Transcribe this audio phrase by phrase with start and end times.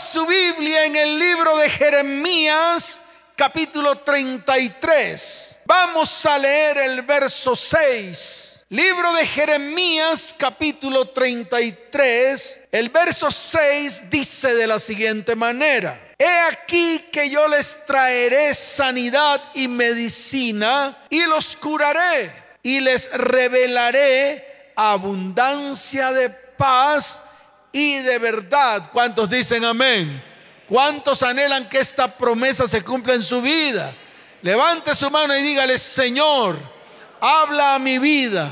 [0.00, 3.02] su Biblia en el libro de Jeremías,
[3.36, 5.60] capítulo 33.
[5.66, 8.64] Vamos a leer el verso 6.
[8.70, 12.60] Libro de Jeremías, capítulo 33.
[12.72, 16.14] El verso 6 dice de la siguiente manera.
[16.18, 22.32] He aquí que yo les traeré sanidad y medicina y los curaré
[22.62, 27.20] y les revelaré abundancia de paz
[27.72, 28.90] y de verdad.
[28.92, 30.22] ¿Cuántos dicen amén?
[30.68, 33.94] ¿Cuántos anhelan que esta promesa se cumpla en su vida?
[34.42, 36.58] Levante su mano y dígale, Señor,
[37.20, 38.48] habla a mi vida,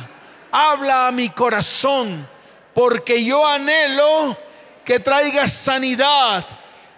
[0.51, 2.29] habla a mi corazón,
[2.75, 4.37] porque yo anhelo
[4.85, 6.45] que traigas sanidad,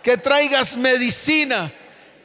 [0.02, 1.70] que traigas medicina,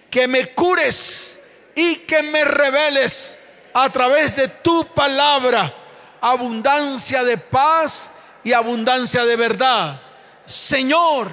[0.09, 1.39] que me cures
[1.75, 3.37] y que me reveles
[3.73, 5.73] a través de tu palabra
[6.21, 8.11] abundancia de paz
[8.45, 9.99] y abundancia de verdad.
[10.45, 11.31] Señor,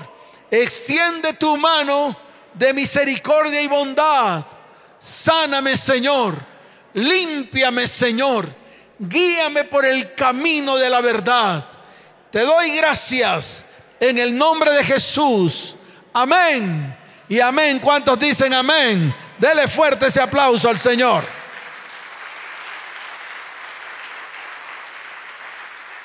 [0.51, 2.17] extiende tu mano
[2.55, 4.45] de misericordia y bondad.
[4.99, 6.35] Sáname, Señor.
[6.95, 8.49] Límpiame, Señor.
[8.99, 11.69] Guíame por el camino de la verdad.
[12.31, 13.67] Te doy gracias
[14.01, 15.77] en el nombre de Jesús.
[16.15, 16.97] Amén.
[17.29, 17.79] Y amén.
[17.79, 19.15] ¿Cuántos dicen amén?
[19.37, 21.42] Dele fuerte ese aplauso al Señor.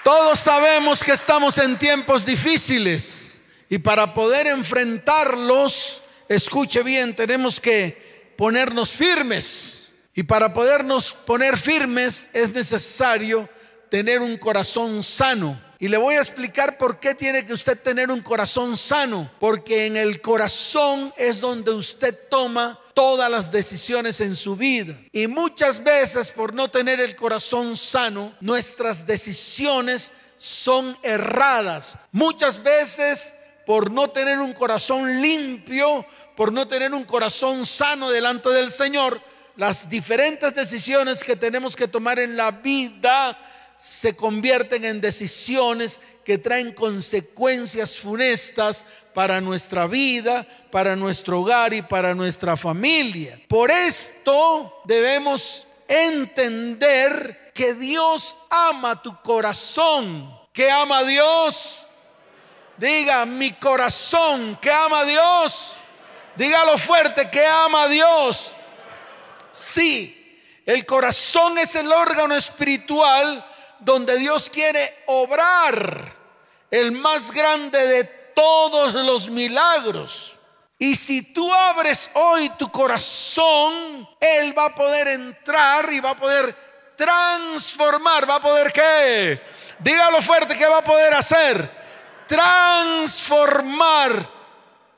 [0.08, 8.32] Todos sabemos que estamos en tiempos difíciles y para poder enfrentarlos, escuche bien, tenemos que
[8.38, 9.92] ponernos firmes.
[10.16, 13.50] Y para podernos poner firmes es necesario
[13.92, 15.62] tener un corazón sano.
[15.78, 19.30] Y le voy a explicar por qué tiene que usted tener un corazón sano.
[19.42, 24.96] Porque en el corazón es donde usted toma todas las decisiones en su vida.
[25.12, 31.96] Y muchas veces por no tener el corazón sano, nuestras decisiones son erradas.
[32.12, 33.36] Muchas veces
[33.68, 39.22] por no tener un corazón limpio, por no tener un corazón sano delante del Señor,
[39.58, 43.38] las diferentes decisiones que tenemos que tomar en la vida
[43.78, 51.82] se convierten en decisiones que traen consecuencias funestas para nuestra vida, para nuestro hogar y
[51.82, 53.40] para nuestra familia.
[53.48, 60.38] Por esto debemos entender que Dios ama tu corazón.
[60.52, 61.86] ¿Qué ama Dios?
[62.78, 65.80] Diga, mi corazón, ¿qué ama Dios?
[66.36, 68.54] Dígalo fuerte, ¿qué ama Dios?
[69.52, 73.44] Sí, el corazón es el órgano espiritual
[73.80, 76.16] donde Dios quiere obrar
[76.72, 78.04] el más grande de
[78.36, 80.38] todos los milagros.
[80.80, 86.18] Y si tú abres hoy tu corazón, Él va a poder entrar y va a
[86.18, 86.56] poder
[86.96, 88.30] transformar.
[88.30, 89.42] ¿Va a poder qué?
[89.80, 91.70] Dígalo fuerte, ¿qué va a poder hacer?
[92.28, 94.30] Transformar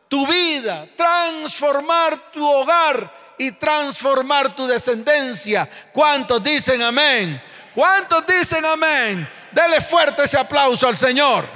[0.08, 5.70] tu vida, transformar tu hogar y transformar tu descendencia.
[5.94, 7.42] ¿Cuántos dicen amén?
[7.80, 9.26] ¿Cuántos dicen amén?
[9.54, 11.48] Dele fuerte ese aplauso al Señor.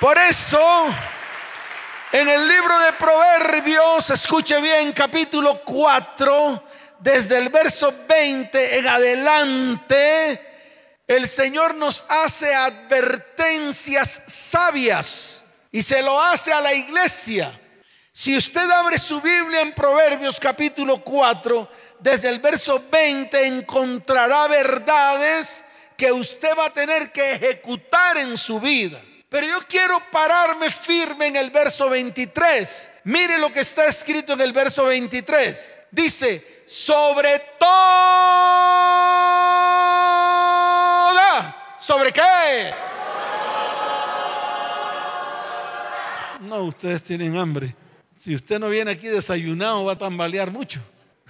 [0.00, 0.88] Por eso,
[2.10, 6.64] en el libro de Proverbios, escuche bien, capítulo 4,
[6.98, 10.42] desde el verso 20 en adelante,
[11.06, 17.60] el Señor nos hace advertencias sabias y se lo hace a la iglesia.
[18.12, 25.64] Si usted abre su Biblia en Proverbios capítulo 4, desde el verso 20 encontrará verdades
[25.96, 29.00] que usted va a tener que ejecutar en su vida.
[29.28, 32.92] Pero yo quiero pararme firme en el verso 23.
[33.04, 35.78] Mire lo que está escrito en el verso 23.
[35.90, 37.68] Dice, sobre toda.
[41.78, 42.72] ¿Sobre qué?
[46.40, 47.74] No, ustedes tienen hambre.
[48.16, 50.80] Si usted no viene aquí desayunado, va a tambalear mucho.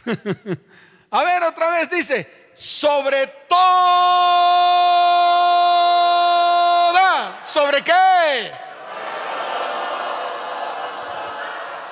[1.10, 3.58] a ver, otra vez dice, sobre toda.
[7.44, 8.50] ¿Sobre qué?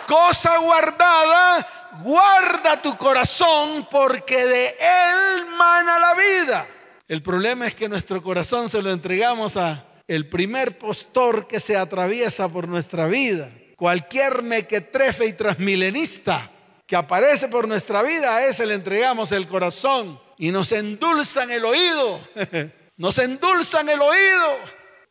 [0.06, 1.66] Cosa guardada,
[2.02, 6.68] guarda tu corazón porque de él mana la vida.
[7.08, 11.76] El problema es que nuestro corazón se lo entregamos a el primer postor que se
[11.76, 13.50] atraviesa por nuestra vida.
[13.76, 16.50] Cualquier mequetrefe y transmilenista
[16.86, 21.64] que aparece por nuestra vida, a ese le entregamos el corazón y nos endulzan el
[21.64, 22.20] oído.
[22.98, 24.56] Nos endulzan el oído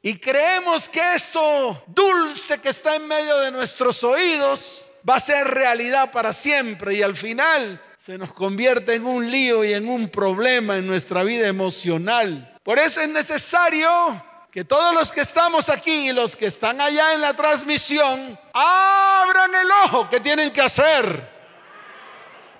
[0.01, 5.47] y creemos que eso dulce que está en medio de nuestros oídos va a ser
[5.47, 10.09] realidad para siempre y al final se nos convierte en un lío y en un
[10.09, 12.57] problema en nuestra vida emocional.
[12.63, 13.89] Por eso es necesario
[14.51, 19.53] que todos los que estamos aquí y los que están allá en la transmisión, abran
[19.53, 21.34] el ojo que tienen que hacer.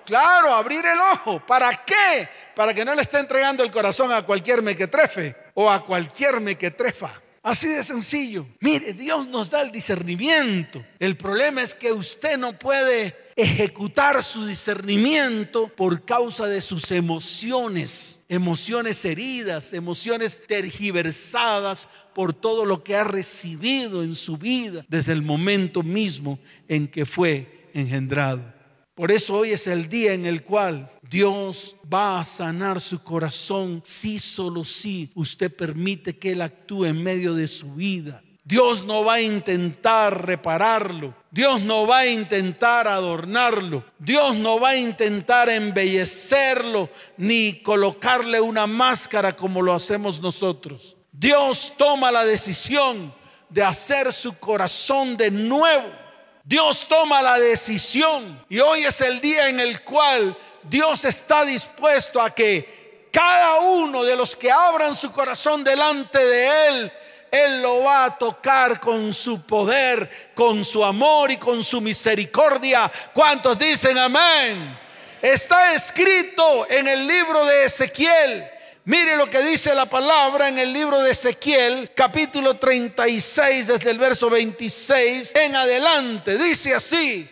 [0.06, 1.44] Claro, abrir el ojo.
[1.44, 2.28] ¿Para qué?
[2.54, 7.20] Para que no le esté entregando el corazón a cualquier mequetrefe o a cualquier mequetrefa.
[7.42, 8.46] Así de sencillo.
[8.60, 10.84] Mire, Dios nos da el discernimiento.
[10.98, 18.18] El problema es que usted no puede ejecutar su discernimiento por causa de sus emociones,
[18.28, 25.22] emociones heridas, emociones tergiversadas por todo lo que ha recibido en su vida desde el
[25.22, 28.55] momento mismo en que fue engendrado.
[28.96, 33.82] Por eso hoy es el día en el cual Dios va a sanar su corazón
[33.84, 38.22] si solo si usted permite que Él actúe en medio de su vida.
[38.42, 41.14] Dios no va a intentar repararlo.
[41.30, 43.84] Dios no va a intentar adornarlo.
[43.98, 46.88] Dios no va a intentar embellecerlo
[47.18, 50.96] ni colocarle una máscara como lo hacemos nosotros.
[51.12, 53.14] Dios toma la decisión
[53.50, 56.05] de hacer su corazón de nuevo.
[56.46, 62.20] Dios toma la decisión y hoy es el día en el cual Dios está dispuesto
[62.22, 66.92] a que cada uno de los que abran su corazón delante de Él
[67.32, 72.90] él lo va a tocar con su poder, con su amor y con su misericordia.
[73.12, 74.78] ¿Cuántos dicen amén?
[75.20, 78.48] Está escrito en el libro de Ezequiel.
[78.86, 83.98] Mire lo que dice la palabra en el libro de Ezequiel, capítulo 36, desde el
[83.98, 86.38] verso 26 en adelante.
[86.38, 87.28] Dice así,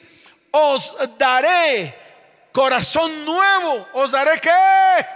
[0.51, 1.95] os daré
[2.51, 5.07] corazón nuevo, os daré qué?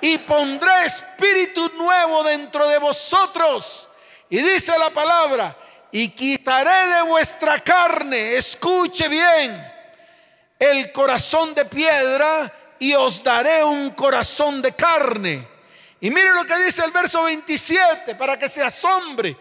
[0.00, 3.86] Y pondré espíritu nuevo dentro de vosotros
[4.30, 5.54] y dice la palabra,
[5.92, 9.62] y quitaré de vuestra carne, escuche bien,
[10.58, 15.55] el corazón de piedra y os daré un corazón de carne.
[16.06, 19.36] Y mire lo que dice el verso 27, para que se asombre,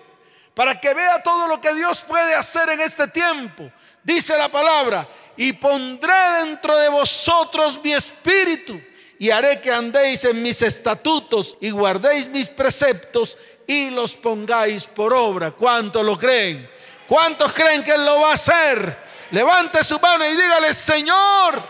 [0.55, 3.71] para que vea todo lo que Dios puede hacer en este tiempo.
[4.01, 5.07] Dice la palabra,
[5.37, 8.81] y pondré dentro de vosotros mi espíritu,
[9.19, 13.37] y haré que andéis en mis estatutos y guardéis mis preceptos
[13.67, 15.51] y los pongáis por obra.
[15.51, 16.67] ¿Cuántos lo creen?
[17.07, 19.03] ¿Cuántos creen que Él lo va a hacer?
[19.29, 21.63] Levante su mano y dígale, Señor,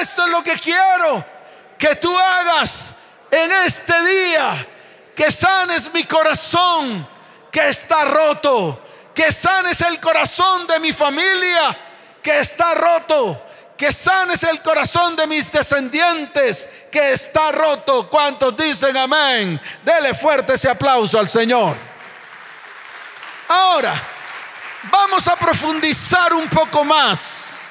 [0.00, 1.22] esto es lo que quiero
[1.76, 2.94] que tú hagas
[3.30, 4.66] en este día.
[5.14, 7.08] Que sanes mi corazón
[7.50, 8.82] que está roto.
[9.14, 11.76] Que sanes el corazón de mi familia
[12.22, 13.42] que está roto
[13.76, 18.08] que sanes el corazón de mis descendientes que está roto.
[18.08, 19.60] ¿Cuántos dicen amén?
[19.82, 21.76] Dele fuerte ese aplauso al Señor.
[23.48, 23.94] Ahora,
[24.90, 27.65] vamos a profundizar un poco más.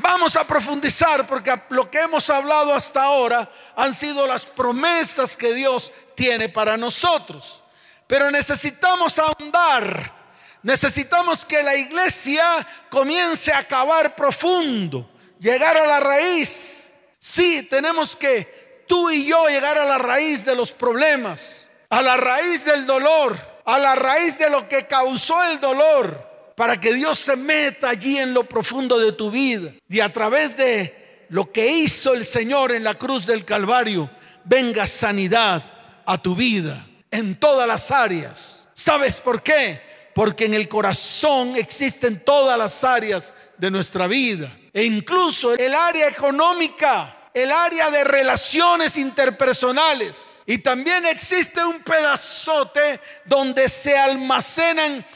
[0.00, 5.54] Vamos a profundizar porque lo que hemos hablado hasta ahora han sido las promesas que
[5.54, 7.62] Dios tiene para nosotros.
[8.06, 10.18] Pero necesitamos ahondar
[10.62, 15.08] Necesitamos que la iglesia comience a cavar profundo,
[15.38, 16.96] llegar a la raíz.
[17.18, 22.16] Sí, tenemos que tú y yo llegar a la raíz de los problemas, a la
[22.16, 26.27] raíz del dolor, a la raíz de lo que causó el dolor,
[26.58, 30.56] para que Dios se meta allí en lo profundo de tu vida y a través
[30.56, 34.10] de lo que hizo el Señor en la cruz del Calvario,
[34.42, 35.62] venga sanidad
[36.04, 38.66] a tu vida en todas las áreas.
[38.74, 39.86] ¿Sabes por qué?
[40.14, 46.08] porque en el corazón existen todas las áreas de nuestra vida, e incluso el área
[46.08, 50.40] económica, el área de relaciones interpersonales.
[50.44, 55.06] Y también existe un pedazote donde se almacenan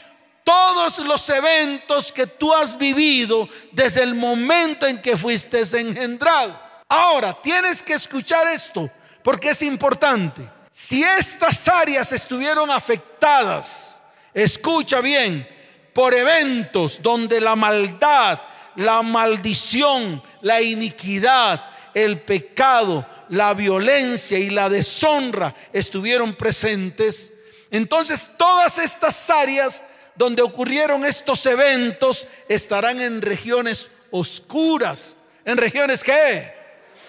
[0.43, 6.59] todos los eventos que tú has vivido desde el momento en que fuiste engendrado.
[6.87, 8.89] Ahora, tienes que escuchar esto
[9.23, 10.47] porque es importante.
[10.69, 14.01] Si estas áreas estuvieron afectadas,
[14.33, 15.47] escucha bien,
[15.93, 18.41] por eventos donde la maldad,
[18.75, 27.31] la maldición, la iniquidad, el pecado, la violencia y la deshonra estuvieron presentes,
[27.69, 29.83] entonces todas estas áreas
[30.15, 35.15] donde ocurrieron estos eventos estarán en regiones oscuras.
[35.45, 36.53] ¿En regiones qué?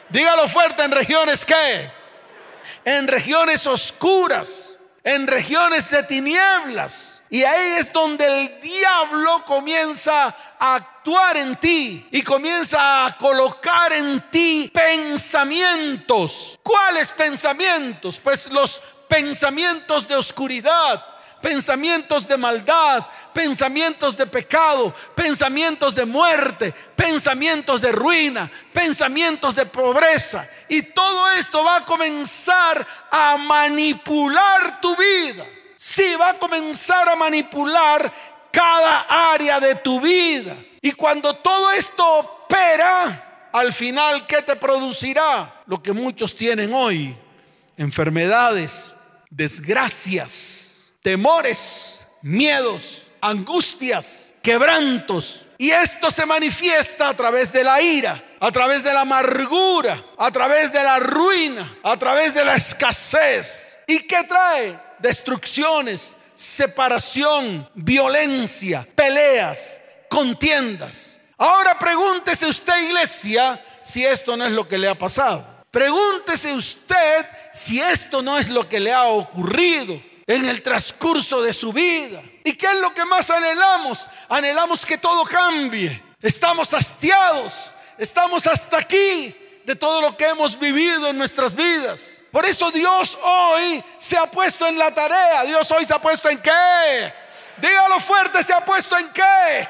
[0.08, 1.90] Dígalo fuerte, ¿en regiones qué?
[2.84, 7.22] En regiones oscuras, en regiones de tinieblas.
[7.30, 13.92] Y ahí es donde el diablo comienza a actuar en ti y comienza a colocar
[13.92, 16.60] en ti pensamientos.
[16.62, 18.20] ¿Cuáles pensamientos?
[18.20, 21.04] Pues los pensamientos de oscuridad,
[21.44, 30.48] pensamientos de maldad, pensamientos de pecado, pensamientos de muerte, pensamientos de ruina, pensamientos de pobreza.
[30.70, 35.44] Y todo esto va a comenzar a manipular tu vida.
[35.76, 38.10] Sí, va a comenzar a manipular
[38.50, 40.56] cada área de tu vida.
[40.80, 45.60] Y cuando todo esto opera, al final, ¿qué te producirá?
[45.66, 47.14] Lo que muchos tienen hoy,
[47.76, 48.94] enfermedades,
[49.28, 50.63] desgracias,
[51.04, 55.44] temores, miedos, angustias, quebrantos.
[55.58, 60.32] Y esto se manifiesta a través de la ira, a través de la amargura, a
[60.32, 63.76] través de la ruina, a través de la escasez.
[63.86, 64.80] ¿Y qué trae?
[64.98, 71.18] Destrucciones, separación, violencia, peleas, contiendas.
[71.36, 75.64] Ahora pregúntese usted, iglesia, si esto no es lo que le ha pasado.
[75.70, 81.52] Pregúntese usted si esto no es lo que le ha ocurrido en el transcurso de
[81.52, 82.22] su vida.
[82.44, 84.08] ¿Y qué es lo que más anhelamos?
[84.28, 86.02] Anhelamos que todo cambie.
[86.20, 92.18] Estamos hastiados, estamos hasta aquí de todo lo que hemos vivido en nuestras vidas.
[92.30, 95.44] Por eso Dios hoy se ha puesto en la tarea.
[95.44, 97.14] Dios hoy se ha puesto en qué?
[97.58, 99.68] Dígalo fuerte, se ha puesto en qué?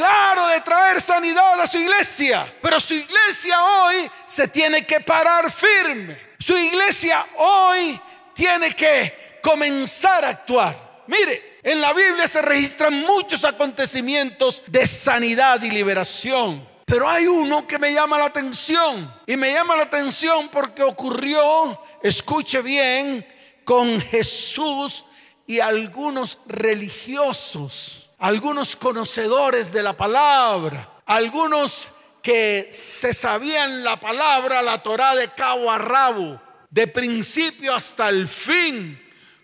[0.00, 2.50] claro, de traer sanidad a su iglesia.
[2.62, 6.18] Pero su iglesia hoy se tiene que parar firme.
[6.38, 8.00] Su iglesia hoy
[8.34, 11.04] tiene que comenzar a actuar.
[11.06, 16.68] Mire, en la Biblia se registran muchos acontecimientos de sanidad y liberación.
[16.84, 19.12] Pero hay uno que me llama la atención.
[19.26, 23.26] Y me llama la atención porque ocurrió, escuche bien,
[23.64, 25.04] con Jesús
[25.46, 31.90] y algunos religiosos algunos conocedores de la palabra, algunos
[32.22, 38.28] que se sabían la palabra, la Torah de cabo a rabo, de principio hasta el
[38.28, 39.00] fin,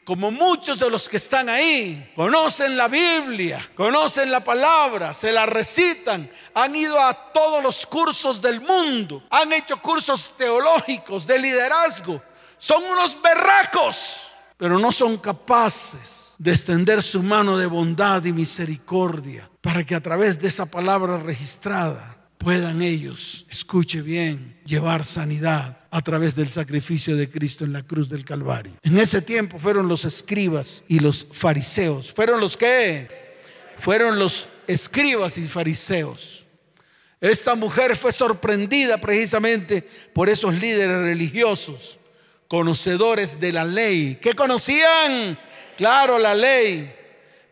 [0.07, 5.47] como muchos de los que están ahí, conocen la Biblia, conocen la palabra, se la
[5.47, 12.23] recitan, han ido a todos los cursos del mundo, han hecho cursos teológicos de liderazgo,
[12.57, 19.51] son unos berracos, pero no son capaces de extender su mano de bondad y misericordia
[19.61, 22.16] para que a través de esa palabra registrada
[22.47, 28.09] puedan ellos, escuche bien, llevar sanidad a través del sacrificio de Cristo en la cruz
[28.09, 28.75] del Calvario.
[28.85, 32.13] En ese tiempo fueron los escribas y los fariseos.
[32.13, 33.09] ¿Fueron los que?
[33.79, 36.47] Fueron los escribas y fariseos.
[37.21, 41.99] Esta mujer fue sorprendida precisamente por esos líderes religiosos,
[42.47, 45.37] conocedores de la ley, que conocían
[45.77, 46.95] claro, la ley,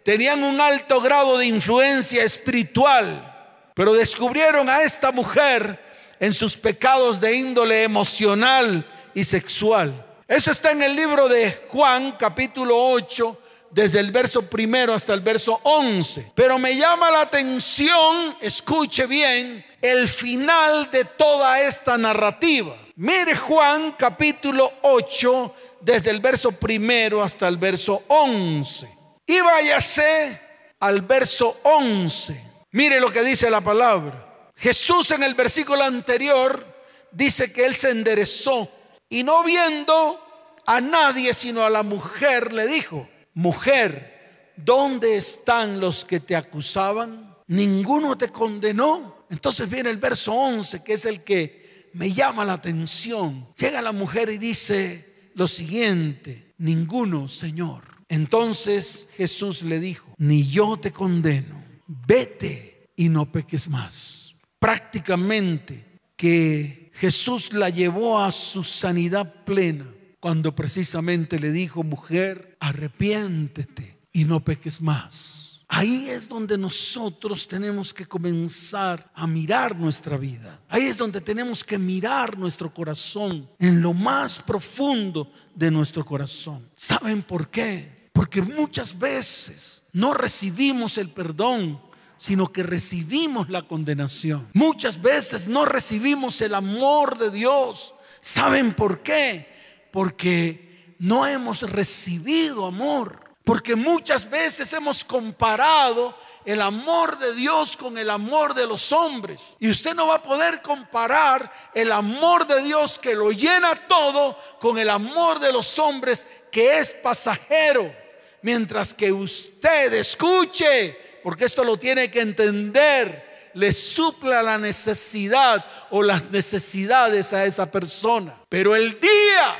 [0.04, 3.34] tenían un alto grado de influencia espiritual,
[3.75, 5.78] pero descubrieron a esta mujer
[6.21, 10.07] en sus pecados de índole emocional y sexual.
[10.26, 13.40] Eso está en el libro de Juan, capítulo 8,
[13.71, 16.33] desde el verso primero hasta el verso 11.
[16.35, 22.75] Pero me llama la atención, escuche bien, el final de toda esta narrativa.
[22.97, 28.88] Mire Juan capítulo 8, desde el verso primero hasta el verso 11.
[29.26, 30.40] Y váyase
[30.78, 32.53] al verso 11.
[32.75, 34.50] Mire lo que dice la palabra.
[34.57, 36.66] Jesús en el versículo anterior
[37.12, 38.69] dice que él se enderezó
[39.09, 40.21] y no viendo
[40.66, 47.37] a nadie sino a la mujer le dijo, mujer, ¿dónde están los que te acusaban?
[47.47, 49.25] ¿Ninguno te condenó?
[49.31, 53.54] Entonces viene el verso 11 que es el que me llama la atención.
[53.57, 57.85] Llega la mujer y dice, lo siguiente, ninguno, Señor.
[58.09, 64.35] Entonces Jesús le dijo, ni yo te condeno, vete y no peques más.
[64.59, 73.99] Prácticamente que Jesús la llevó a su sanidad plena cuando precisamente le dijo, mujer, arrepiéntete
[74.12, 75.45] y no peques más.
[75.69, 80.62] Ahí es donde nosotros tenemos que comenzar a mirar nuestra vida.
[80.69, 86.71] Ahí es donde tenemos que mirar nuestro corazón, en lo más profundo de nuestro corazón.
[86.76, 87.93] ¿Saben por qué?
[88.25, 91.78] Porque muchas veces no recibimos el perdón,
[92.16, 94.49] sino que recibimos la condenación.
[94.54, 97.95] Muchas veces no recibimos el amor de Dios.
[98.23, 99.87] ¿Saben por qué?
[99.93, 103.21] Porque no hemos recibido amor.
[103.45, 106.16] Porque muchas veces hemos comparado
[106.47, 109.54] el amor de Dios con el amor de los hombres.
[109.61, 114.38] Y usted no va a poder comparar el amor de Dios que lo llena todo
[114.61, 118.03] con el amor de los hombres que es pasajero.
[118.44, 126.02] Mientras que usted escuche, porque esto lo tiene que entender, le supla la necesidad o
[126.02, 128.34] las necesidades a esa persona.
[128.50, 129.56] Pero el día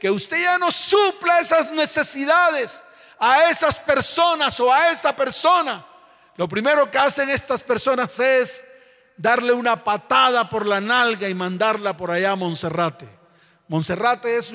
[0.00, 2.82] que usted ya no supla esas necesidades,
[3.18, 5.86] a esas personas o a esa persona,
[6.36, 8.64] lo primero que hacen estas personas es
[9.14, 13.10] darle una patada por la nalga y mandarla por allá a Monserrate.
[13.68, 14.54] Monserrate es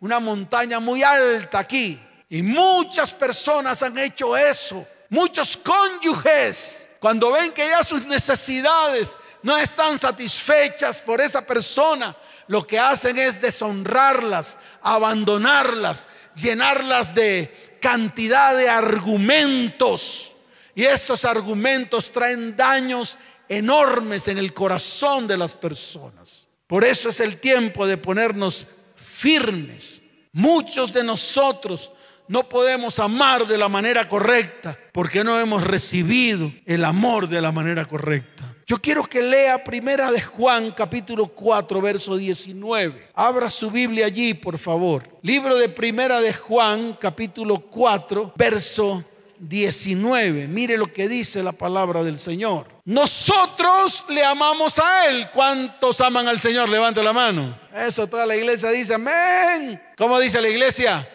[0.00, 1.98] una montaña muy alta aquí.
[2.28, 4.86] Y muchas personas han hecho eso.
[5.08, 12.16] Muchos cónyuges, cuando ven que ya sus necesidades no están satisfechas por esa persona,
[12.48, 20.32] lo que hacen es deshonrarlas, abandonarlas, llenarlas de cantidad de argumentos.
[20.74, 23.18] Y estos argumentos traen daños
[23.48, 26.46] enormes en el corazón de las personas.
[26.66, 28.66] Por eso es el tiempo de ponernos
[28.96, 30.02] firmes.
[30.32, 31.92] Muchos de nosotros
[32.28, 37.52] no podemos amar de la manera correcta porque no hemos recibido el amor de la
[37.52, 38.44] manera correcta.
[38.66, 43.10] Yo quiero que lea primera de Juan capítulo 4 verso 19.
[43.14, 45.08] Abra su Biblia allí, por favor.
[45.22, 49.04] Libro de primera de Juan capítulo 4 verso
[49.38, 50.48] 19.
[50.48, 52.66] Mire lo que dice la palabra del Señor.
[52.84, 55.30] Nosotros le amamos a Él.
[55.32, 56.68] ¿Cuántos aman al Señor?
[56.68, 57.56] Levante la mano.
[57.72, 59.80] Eso toda la iglesia dice, amén.
[59.96, 61.08] ¿Cómo dice la iglesia?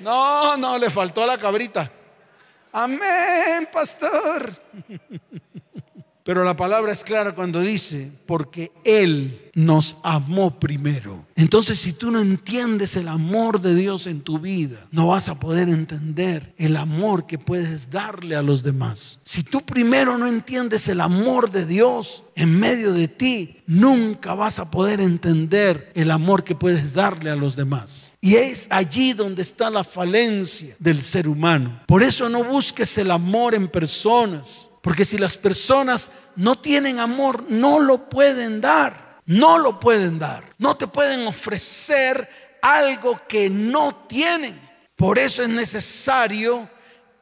[0.00, 1.90] No, no, le faltó la cabrita.
[2.72, 4.52] Amén, pastor.
[6.24, 11.26] Pero la palabra es clara cuando dice, porque Él nos amó primero.
[11.36, 15.38] Entonces, si tú no entiendes el amor de Dios en tu vida, no vas a
[15.38, 19.20] poder entender el amor que puedes darle a los demás.
[19.22, 24.58] Si tú primero no entiendes el amor de Dios en medio de ti, nunca vas
[24.58, 28.13] a poder entender el amor que puedes darle a los demás.
[28.24, 31.82] Y es allí donde está la falencia del ser humano.
[31.86, 37.46] Por eso no busques el amor en personas porque si las personas no tienen amor,
[37.48, 39.20] no lo pueden dar.
[39.24, 40.54] No lo pueden dar.
[40.58, 42.28] No te pueden ofrecer
[42.60, 44.60] algo que no tienen.
[44.94, 46.68] Por eso es necesario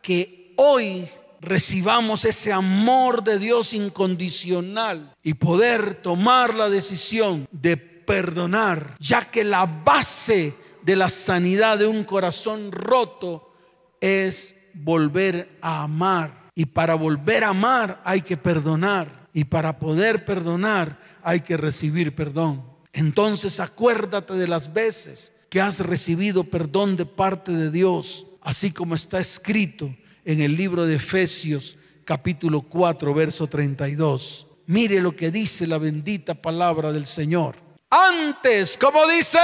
[0.03, 1.09] que hoy
[1.41, 9.45] recibamos ese amor de Dios incondicional y poder tomar la decisión de perdonar, ya que
[9.45, 13.53] la base de la sanidad de un corazón roto
[14.01, 19.23] es volver a amar y para volver a amar hay que perdonar.
[19.35, 22.65] Y para poder perdonar hay que recibir perdón.
[22.93, 28.95] Entonces acuérdate de las veces que has recibido perdón de parte de Dios, así como
[28.95, 34.47] está escrito en el libro de Efesios capítulo 4, verso 32.
[34.67, 37.57] Mire lo que dice la bendita palabra del Señor.
[37.91, 39.39] Antes, como dice,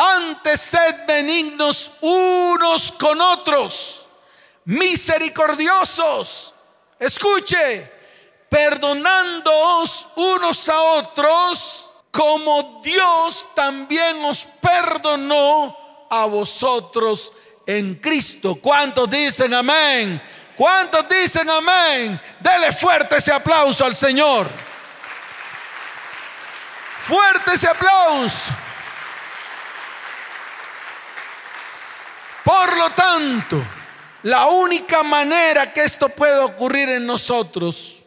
[0.00, 4.06] antes sed benignos unos con otros
[4.64, 6.54] misericordiosos.
[6.98, 7.90] Escuche,
[8.48, 17.32] perdonándoos unos a otros, como Dios también os perdonó a vosotros
[17.66, 18.56] en Cristo.
[18.56, 20.20] ¿Cuántos dicen amén?
[20.56, 22.20] ¿Cuántos dicen amén?
[22.40, 24.48] Dele fuerte ese aplauso al Señor.
[27.06, 28.50] Fuerte ese aplauso.
[32.50, 33.62] Por lo tanto,
[34.24, 38.02] la única manera que esto puede ocurrir en nosotros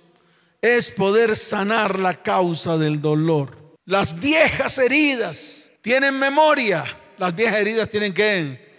[0.61, 3.77] es poder sanar la causa del dolor.
[3.85, 6.83] Las viejas heridas tienen memoria.
[7.17, 8.69] Las viejas heridas tienen qué?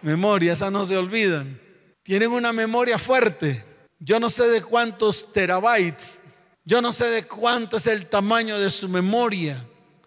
[0.00, 1.60] Memoria, esas no se olvidan.
[2.02, 3.62] Tienen una memoria fuerte.
[3.98, 6.22] Yo no sé de cuántos terabytes.
[6.64, 9.62] Yo no sé de cuánto es el tamaño de su memoria.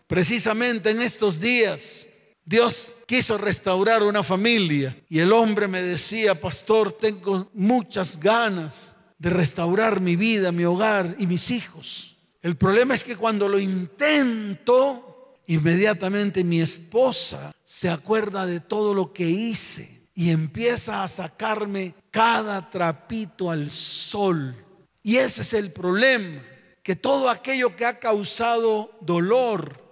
[0.07, 2.07] Precisamente en estos días
[2.45, 9.29] Dios quiso restaurar una familia y el hombre me decía, pastor, tengo muchas ganas de
[9.29, 12.17] restaurar mi vida, mi hogar y mis hijos.
[12.41, 19.13] El problema es que cuando lo intento, inmediatamente mi esposa se acuerda de todo lo
[19.13, 24.55] que hice y empieza a sacarme cada trapito al sol.
[25.01, 26.41] Y ese es el problema,
[26.83, 29.82] que todo aquello que ha causado dolor,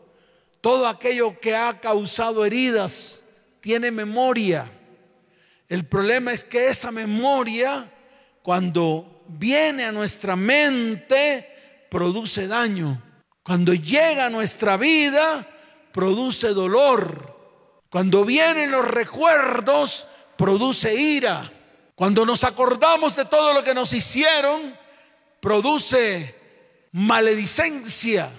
[0.62, 3.22] todo aquello que ha causado heridas
[3.60, 4.72] tiene memoria.
[5.68, 7.92] El problema es que esa memoria,
[8.44, 11.48] cuando viene a nuestra mente,
[11.90, 13.02] produce daño.
[13.44, 15.48] Cuando llega a nuestra vida,
[15.92, 17.38] produce dolor.
[17.90, 21.52] Cuando vienen los recuerdos, produce ira.
[21.96, 24.76] Cuando nos acordamos de todo lo que nos hicieron,
[25.40, 26.36] produce
[26.92, 28.32] maledicencia.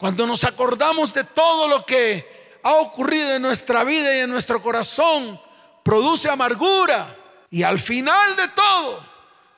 [0.00, 4.62] Cuando nos acordamos de todo lo que ha ocurrido en nuestra vida y en nuestro
[4.62, 5.38] corazón,
[5.82, 7.14] produce amargura.
[7.50, 9.04] Y al final de todo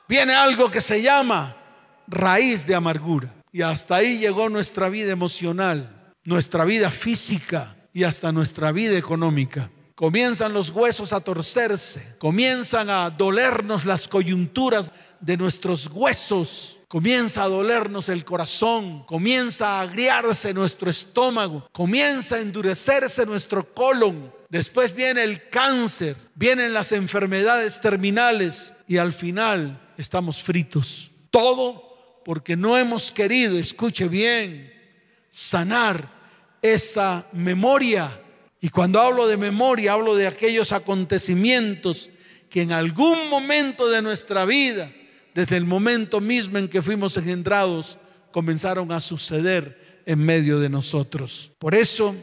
[0.05, 1.55] viene algo que se llama
[2.07, 3.33] raíz de amargura.
[3.53, 9.69] Y hasta ahí llegó nuestra vida emocional, nuestra vida física y hasta nuestra vida económica.
[9.95, 14.91] comienzan los huesos a torcerse, comienzan a dolernos las coyunturas
[15.23, 22.41] de nuestros huesos, comienza a dolernos el corazón, comienza a agriarse nuestro estómago, comienza a
[22.41, 24.33] endurecerse nuestro colon.
[24.49, 31.09] Después viene el cáncer, vienen las enfermedades terminales y al final estamos fritos.
[31.31, 34.73] Todo porque no hemos querido, escuche bien,
[35.29, 36.11] sanar
[36.61, 38.19] esa memoria.
[38.59, 42.09] Y cuando hablo de memoria, hablo de aquellos acontecimientos
[42.49, 44.91] que en algún momento de nuestra vida,
[45.33, 47.97] desde el momento mismo en que fuimos engendrados,
[48.31, 51.51] comenzaron a suceder en medio de nosotros.
[51.59, 52.15] Por eso,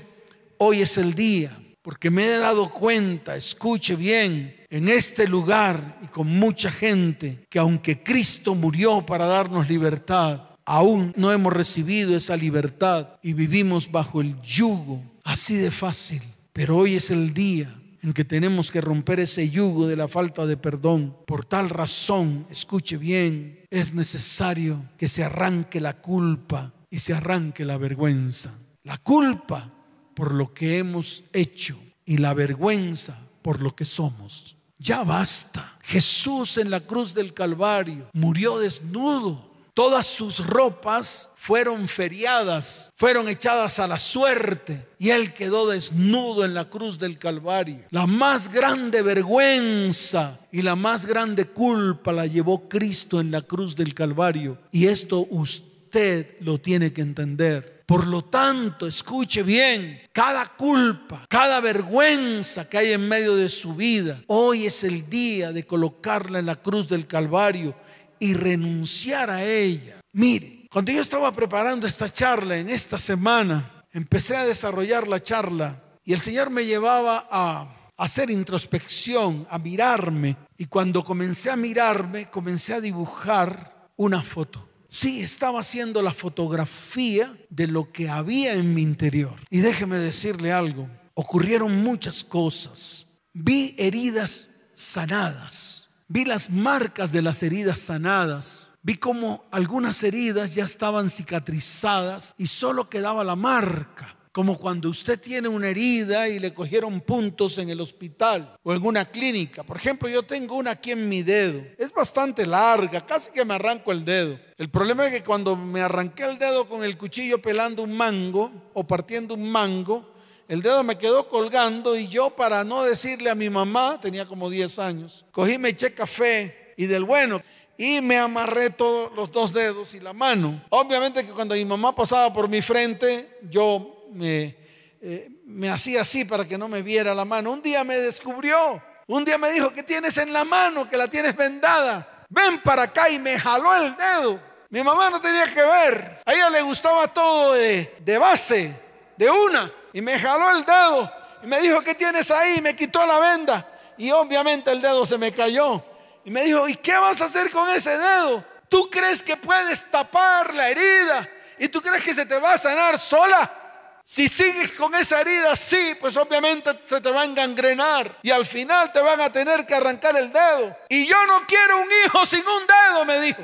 [0.59, 6.07] hoy es el día, porque me he dado cuenta, escuche bien, en este lugar y
[6.09, 12.37] con mucha gente, que aunque Cristo murió para darnos libertad, aún no hemos recibido esa
[12.37, 16.23] libertad y vivimos bajo el yugo, así de fácil.
[16.53, 20.47] Pero hoy es el día en que tenemos que romper ese yugo de la falta
[20.47, 21.17] de perdón.
[21.27, 27.65] Por tal razón, escuche bien, es necesario que se arranque la culpa y se arranque
[27.65, 28.59] la vergüenza.
[28.85, 29.73] La culpa
[30.15, 34.57] por lo que hemos hecho y la vergüenza por lo que somos.
[34.79, 35.79] Ya basta.
[35.83, 43.79] Jesús en la cruz del Calvario murió desnudo Todas sus ropas fueron feriadas, fueron echadas
[43.79, 47.87] a la suerte y él quedó desnudo en la cruz del Calvario.
[47.91, 53.77] La más grande vergüenza y la más grande culpa la llevó Cristo en la cruz
[53.77, 57.81] del Calvario y esto usted lo tiene que entender.
[57.91, 63.75] Por lo tanto, escuche bien, cada culpa, cada vergüenza que hay en medio de su
[63.75, 67.75] vida, hoy es el día de colocarla en la cruz del Calvario
[68.21, 70.01] y renunciar a ella.
[70.13, 75.83] Mire, cuando yo estaba preparando esta charla en esta semana, empecé a desarrollar la charla
[76.05, 80.37] y el Señor me llevaba a hacer introspección, a mirarme.
[80.57, 84.69] Y cuando comencé a mirarme, comencé a dibujar una foto.
[84.89, 89.37] Sí, estaba haciendo la fotografía de lo que había en mi interior.
[89.49, 93.07] Y déjeme decirle algo, ocurrieron muchas cosas.
[93.33, 95.80] Vi heridas sanadas
[96.13, 98.67] Vi las marcas de las heridas sanadas.
[98.83, 104.17] Vi como algunas heridas ya estaban cicatrizadas y solo quedaba la marca.
[104.33, 108.85] Como cuando usted tiene una herida y le cogieron puntos en el hospital o en
[108.85, 109.63] una clínica.
[109.63, 111.63] Por ejemplo, yo tengo una aquí en mi dedo.
[111.79, 114.37] Es bastante larga, casi que me arranco el dedo.
[114.59, 118.51] El problema es que cuando me arranqué el dedo con el cuchillo pelando un mango
[118.75, 120.13] o partiendo un mango,
[120.51, 124.51] el dedo me quedó colgando y yo para no decirle a mi mamá, tenía como
[124.51, 127.41] 10 años, cogí, me eché café y del bueno
[127.79, 130.61] y me amarré todos los dos dedos y la mano.
[130.71, 134.57] Obviamente que cuando mi mamá pasaba por mi frente, yo me,
[135.01, 135.31] eh,
[135.71, 137.53] hacía así para que no me viera la mano.
[137.53, 140.91] Un día me descubrió, un día me dijo, ¿qué tienes en la mano?
[140.91, 142.27] Que la tienes vendada.
[142.29, 144.41] Ven para acá y me jaló el dedo.
[144.69, 146.19] Mi mamá no tenía que ver.
[146.27, 148.75] A ella le gustaba todo de base,
[149.17, 152.59] de una y me jaló el dedo y me dijo, ¿qué tienes ahí?
[152.59, 153.67] Y me quitó la venda
[154.01, 155.85] y obviamente el dedo se me cayó.
[156.25, 158.43] Y me dijo, ¿y qué vas a hacer con ese dedo?
[158.69, 161.29] ¿Tú crees que puedes tapar la herida?
[161.59, 163.57] ¿Y tú crees que se te va a sanar sola?
[164.03, 168.47] Si sigues con esa herida, sí, pues obviamente se te va a engangrenar y al
[168.47, 170.77] final te van a tener que arrancar el dedo.
[170.89, 173.43] Y yo no quiero un hijo sin un dedo, me dijo.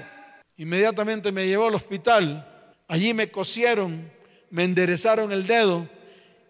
[0.56, 2.72] Inmediatamente me llevó al hospital.
[2.88, 4.10] Allí me cosieron,
[4.48, 5.86] me enderezaron el dedo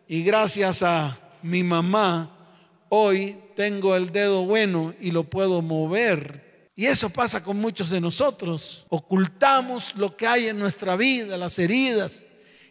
[0.09, 2.31] y gracias a mi mamá,
[2.89, 6.71] hoy tengo el dedo bueno y lo puedo mover.
[6.77, 8.85] Y eso pasa con muchos de nosotros.
[8.89, 12.27] Ocultamos lo que hay en nuestra vida, las heridas,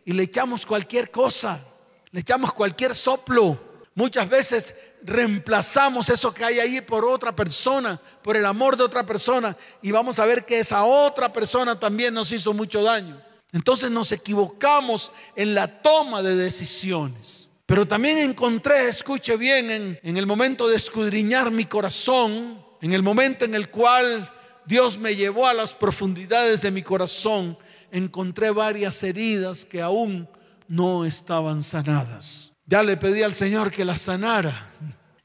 [0.05, 1.65] y le echamos cualquier cosa,
[2.11, 3.59] le echamos cualquier soplo.
[3.95, 9.05] Muchas veces reemplazamos eso que hay ahí por otra persona, por el amor de otra
[9.05, 13.24] persona, y vamos a ver que esa otra persona también nos hizo mucho daño.
[13.55, 17.49] Entonces nos equivocamos en la toma de decisiones.
[17.65, 23.01] Pero también encontré, escuche bien, en, en, el momento de escudriñar mi corazón, en el
[23.01, 24.29] momento en el cual
[24.65, 27.57] Dios me llevó a las profundidades de mi corazón,
[27.91, 30.27] encontré varias heridas que aún
[30.67, 32.51] no estaban sanadas.
[32.65, 34.73] Ya le pedí al Señor que las sanara.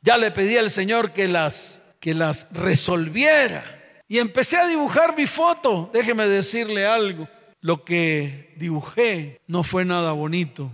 [0.03, 3.64] Ya le pedí al Señor que las, que las resolviera.
[4.07, 5.90] Y empecé a dibujar mi foto.
[5.93, 7.29] Déjeme decirle algo.
[7.62, 10.73] Lo que dibujé no fue nada bonito,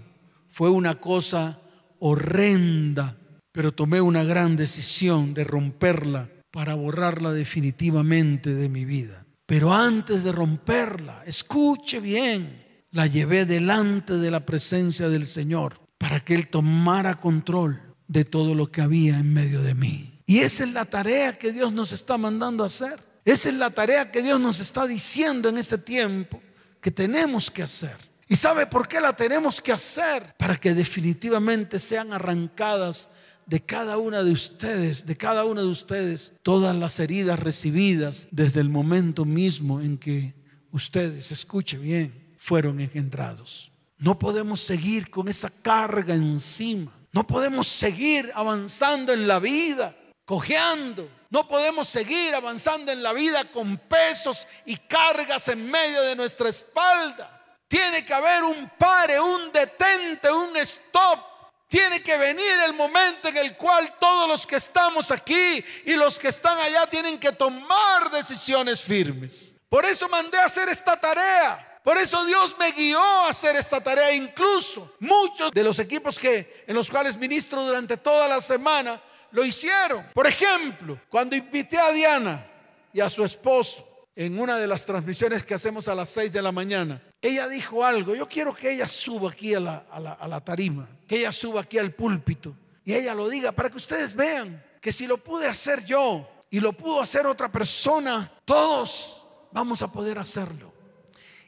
[0.49, 1.61] fue una cosa
[1.99, 3.17] horrenda,
[3.51, 9.27] pero tomé una gran decisión de romperla para borrarla definitivamente de mi vida.
[9.47, 16.21] Pero antes de romperla, escuche bien, la llevé delante de la presencia del Señor para
[16.21, 20.23] que Él tomara control, de todo lo que había en medio de mí.
[20.27, 23.01] Y esa es la tarea que Dios nos está mandando a hacer.
[23.25, 26.41] Esa es la tarea que Dios nos está diciendo en este tiempo
[26.87, 27.97] que tenemos que hacer.
[28.29, 30.37] ¿Y sabe por qué la tenemos que hacer?
[30.39, 33.09] Para que definitivamente sean arrancadas
[33.45, 38.61] de cada una de ustedes, de cada una de ustedes, todas las heridas recibidas desde
[38.61, 40.35] el momento mismo en que
[40.71, 43.73] ustedes, escuche bien, fueron engendrados.
[43.99, 46.93] No podemos seguir con esa carga encima.
[47.11, 51.11] No podemos seguir avanzando en la vida, cojeando.
[51.37, 56.49] No podemos seguir avanzando en la vida con pesos y cargas en medio de nuestra
[56.49, 57.59] espalda.
[57.69, 61.21] Tiene que haber un pare, un detente, un stop.
[61.69, 66.19] Tiene que venir el momento en el cual todos los que estamos aquí y los
[66.19, 69.53] que están allá tienen que tomar decisiones firmes.
[69.69, 71.83] Por eso mandé a hacer esta tarea.
[71.85, 74.11] Por eso Dios me guió a hacer esta tarea.
[74.11, 79.03] Incluso muchos de los equipos que, en los cuales ministro durante toda la semana
[79.37, 80.03] lo hicieron.
[80.15, 82.47] Por ejemplo, cuando invité a Diana
[82.91, 86.41] y a su esposo en una de las transmisiones que hacemos a las 6 de
[86.41, 90.41] la mañana, ella dijo algo, yo quiero que ella suba aquí a la, a la,
[90.41, 94.65] tarima, que ella suba aquí al púlpito y ella lo diga para que ustedes vean
[94.81, 99.23] que si lo pude hacer yo y lo pudo hacer otra persona, todos
[99.53, 100.73] vamos a poder hacerlo.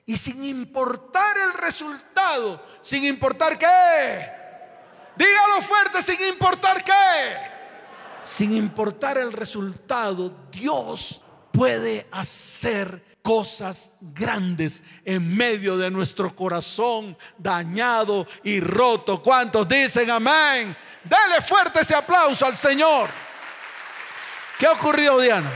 [0.05, 4.31] Y sin importar el resultado, sin importar qué,
[5.16, 7.58] dígalo fuerte, sin importar qué,
[8.22, 11.20] sin importar el resultado, Dios
[11.52, 19.22] puede hacer cosas grandes en medio de nuestro corazón dañado y roto.
[19.22, 20.76] ¿Cuántos dicen amén?
[21.04, 23.11] Dale fuerte ese aplauso al Señor.
[24.59, 25.50] ¿Qué ha ocurrido, Diana?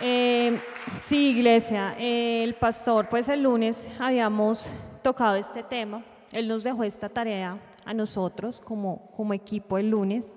[0.00, 0.60] Eh,
[1.06, 4.68] sí, iglesia, el pastor, pues el lunes habíamos
[5.02, 6.02] tocado este tema.
[6.32, 10.34] Él nos dejó esta tarea a nosotros como, como equipo el lunes.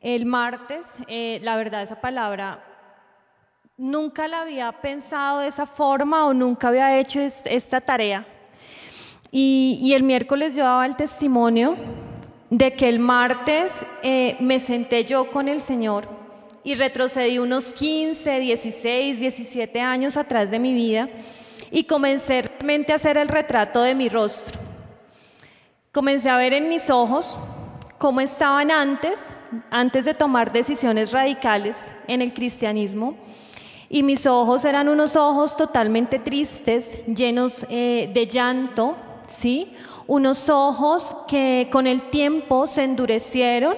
[0.00, 2.64] El martes, eh, la verdad, esa palabra
[3.76, 8.26] nunca la había pensado de esa forma o nunca había hecho esta tarea.
[9.32, 11.76] Y, el miércoles yo daba el testimonio
[12.50, 16.08] de que el martes eh, me senté yo con el Señor
[16.64, 21.08] y retrocedí unos 15, 16, 17 años atrás de mi vida
[21.70, 24.69] y comencé realmente a hacer el retrato de mi rostro.
[25.92, 27.36] Comencé a ver en mis ojos
[27.98, 29.18] cómo estaban antes,
[29.72, 33.16] antes de tomar decisiones radicales en el cristianismo
[33.88, 38.94] y mis ojos eran unos ojos totalmente tristes, llenos eh, de llanto,
[39.26, 39.72] ¿sí?
[40.06, 43.74] Unos ojos que con el tiempo se endurecieron,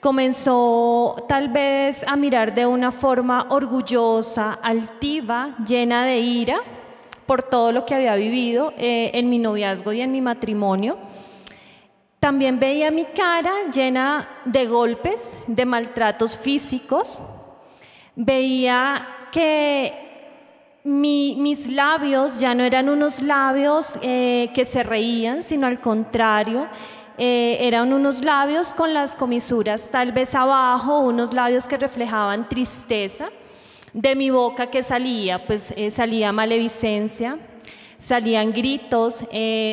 [0.00, 6.62] comenzó tal vez a mirar de una forma orgullosa, altiva, llena de ira
[7.26, 10.96] por todo lo que había vivido eh, en mi noviazgo y en mi matrimonio.
[12.20, 17.18] También veía mi cara llena de golpes, de maltratos físicos.
[18.16, 20.08] Veía que
[20.82, 26.66] mis labios ya no eran unos labios eh, que se reían, sino al contrario,
[27.18, 33.30] eh, eran unos labios con las comisuras tal vez abajo, unos labios que reflejaban tristeza.
[33.92, 37.38] De mi boca que salía, pues eh, salía malevicencia,
[37.98, 39.24] salían gritos,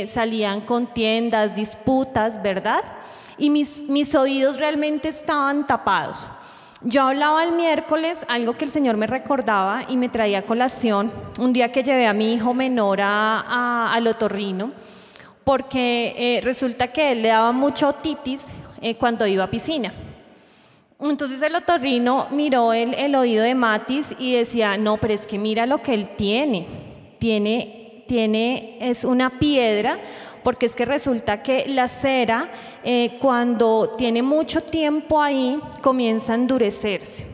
[0.07, 2.83] salían contiendas, disputas, ¿verdad?
[3.37, 6.27] Y mis, mis oídos realmente estaban tapados.
[6.87, 11.11] Yo hablaba el miércoles algo que el Señor me recordaba y me traía a colación
[11.39, 14.71] un día que llevé a mi hijo menor a, al otorrino,
[15.43, 18.45] porque eh, resulta que él le daba mucho otitis
[18.81, 19.93] eh, cuando iba a piscina.
[20.99, 25.39] Entonces el otorrino miró el, el, oído de Matis y decía, no, pero es que
[25.39, 26.67] mira lo que él tiene.
[27.17, 29.99] Tiene, tiene, es una piedra
[30.43, 32.51] porque es que resulta que la cera,
[32.83, 37.25] eh, cuando tiene mucho tiempo ahí, comienza a endurecerse.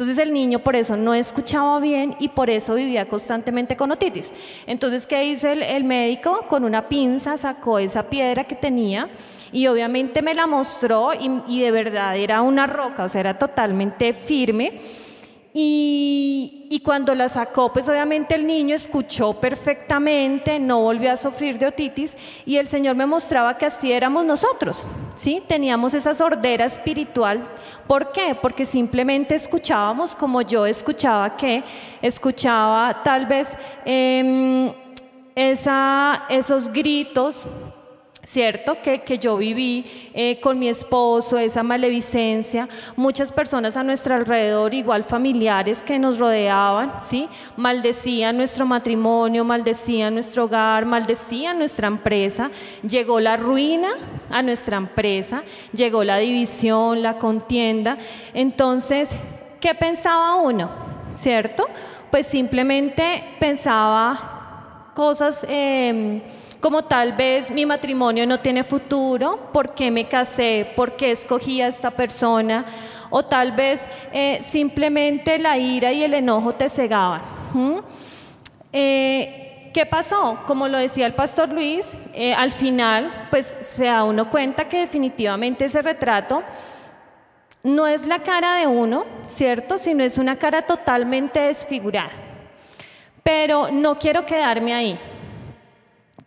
[0.00, 4.32] Entonces el niño por eso no escuchaba bien y por eso vivía constantemente con otitis.
[4.66, 6.46] Entonces, ¿qué hizo el, médico?
[6.48, 9.10] Con una pinza sacó esa piedra que tenía
[9.52, 13.38] y obviamente me la mostró y, y de verdad era una roca, o sea, era
[13.38, 14.80] totalmente firme.
[15.52, 21.66] Y, cuando la sacó, pues obviamente el niño escuchó perfectamente, no volvió a sufrir de
[21.66, 25.42] otitis y el Señor me mostraba que así éramos nosotros, ¿sí?
[25.46, 27.42] Teníamos esa sordera espiritual.
[27.86, 28.34] ¿Por qué?
[28.40, 31.62] Porque simplemente escuchábamos como yo escuchaba que
[32.00, 34.72] escuchaba tal vez em,
[35.34, 37.46] esa, esos gritos
[38.22, 38.82] ¿cierto?
[38.82, 44.74] Que, que yo viví eh, con mi esposo, esa malevicencia, muchas personas a nuestro alrededor,
[44.74, 47.28] igual familiares que nos rodeaban, ¿sí?
[47.56, 52.50] Maldecían nuestro matrimonio, maldecían nuestro hogar, maldecían nuestra empresa,
[52.82, 53.90] llegó la ruina
[54.30, 57.98] a nuestra empresa, llegó la división, la contienda,
[58.34, 59.10] entonces,
[59.60, 60.70] ¿qué pensaba uno?
[61.14, 61.66] ¿Cierto?
[62.10, 65.44] Pues simplemente pensaba cosas...
[65.48, 66.22] Eh,
[66.60, 70.70] como tal vez mi matrimonio no tiene futuro, ¿por qué me casé?
[70.76, 72.66] ¿Por qué escogí a esta persona?
[73.08, 77.22] O tal vez eh, simplemente la ira y el enojo te cegaban.
[78.72, 80.40] Eh, ¿Qué pasó?
[80.46, 84.80] Como lo decía el pastor Luis, eh, al final pues se da uno cuenta que
[84.80, 86.42] definitivamente ese retrato
[87.62, 89.78] no es la cara de uno, ¿cierto?
[89.78, 92.10] Sino es una cara totalmente desfigurada.
[93.22, 94.98] Pero no quiero quedarme ahí.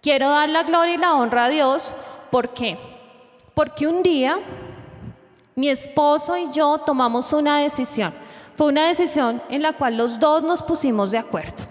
[0.04, 1.96] Quiero dar la gloria y la honra a Dios.
[2.30, 2.78] ¿Por qué?
[3.54, 4.38] Porque un día
[5.56, 8.14] mi esposo y yo tomamos una decisión.
[8.58, 11.64] Fue una decisión en la cual los dos nos pusimos de acuerdo.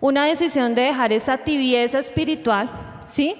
[0.00, 2.68] Una decisión de dejar esa tibieza espiritual,
[3.06, 3.36] ¿sí?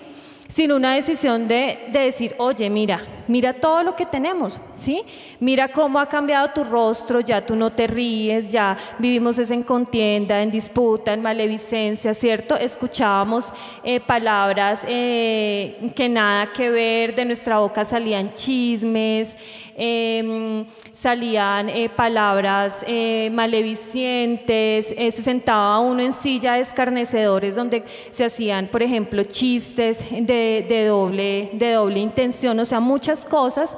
[0.46, 5.02] Sino una decisión de, de decir, oye, mira, mira todo lo que tenemos, ¿sí?
[5.40, 10.42] Mira cómo ha cambiado tu rostro, ya tú no te ríes, ya vivimos en contienda,
[10.42, 12.56] en disputa, en malevicencia, ¿cierto?
[12.56, 19.36] Escuchábamos eh, palabras eh, que nada que ver, de nuestra boca salían chismes,
[19.76, 22.84] em, salían eh, palabras
[23.30, 30.86] malevicientes, se sentaba uno en silla de escarnecedores donde se hacían, por ejemplo, chistes de
[30.88, 33.76] doble, de doble intención, o sea, muchas cosas.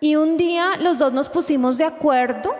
[0.00, 2.54] Y un día los dos nos pusimos de acuerdo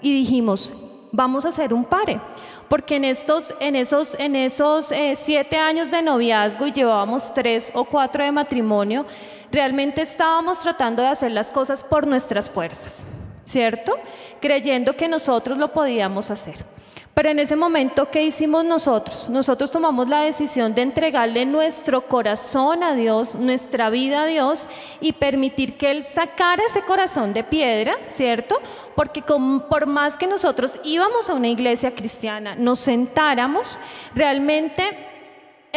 [0.00, 0.72] y dijimos,
[1.12, 2.20] vamos a hacer un pare.
[2.68, 7.70] Porque en, estos, en esos, en esos eh, siete años de noviazgo y llevábamos tres
[7.74, 9.06] o cuatro de matrimonio,
[9.52, 13.04] realmente estábamos tratando de hacer las cosas por nuestras fuerzas,
[13.44, 13.96] ¿cierto?
[14.40, 16.75] Creyendo que nosotros lo podíamos hacer.
[17.16, 19.30] Pero en ese momento, ¿qué hicimos nosotros?
[19.30, 24.60] Nosotros tomamos la decisión de entregarle nuestro corazón a Dios, nuestra vida a Dios
[25.00, 28.60] y permitir que Él sacara ese corazón de piedra, ¿cierto?
[28.94, 33.78] Porque por más que nosotros íbamos a una iglesia cristiana, nos sentáramos,
[34.14, 35.05] realmente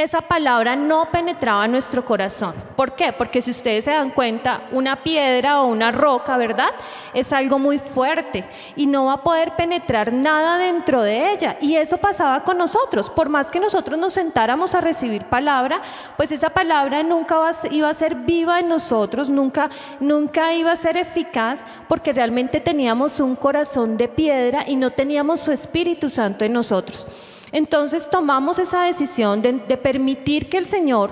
[0.03, 2.53] esa palabra no penetraba en nuestro corazón.
[2.75, 3.13] ¿Por qué?
[3.13, 6.69] Porque si ustedes se dan cuenta, una piedra o una roca, ¿verdad?
[7.13, 11.57] Es algo muy fuerte y no va a poder penetrar nada dentro de ella.
[11.61, 13.09] Y eso pasaba con nosotros.
[13.09, 15.81] Por más que nosotros nos sentáramos a recibir palabra,
[16.17, 17.37] pues esa palabra nunca
[17.71, 23.19] iba a ser viva en nosotros, nunca, nunca iba a ser eficaz, porque realmente teníamos
[23.19, 27.05] un corazón de piedra y no teníamos su Espíritu Santo en nosotros.
[27.51, 31.11] Entonces tomamos esa decisión de, permitir que el Señor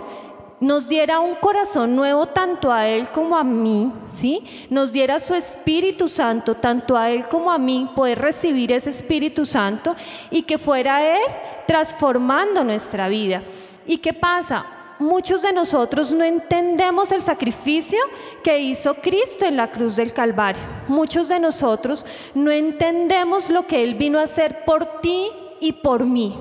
[0.60, 4.44] nos diera un corazón nuevo tanto a Él como a mí, ¿sí?
[4.70, 9.46] Nos diera su Espíritu Santo tanto a Él como a mí, poder recibir ese Espíritu
[9.46, 9.96] Santo
[10.32, 11.24] y que fuera Él
[11.68, 13.44] transformando nuestra vida.
[13.86, 14.66] ¿Y qué pasa?
[15.00, 18.00] Muchos de nosotros no entendemos el sacrificio
[18.44, 20.64] que hizo Cristo en la cruz del Calvario.
[20.88, 26.06] Muchos de nosotros no entendemos lo que Él vino a hacer por ti y por
[26.06, 26.38] mí.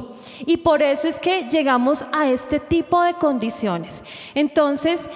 [0.47, 4.03] Y por eso es que llegamos a este tipo de condiciones.
[4.35, 5.09] Entonces,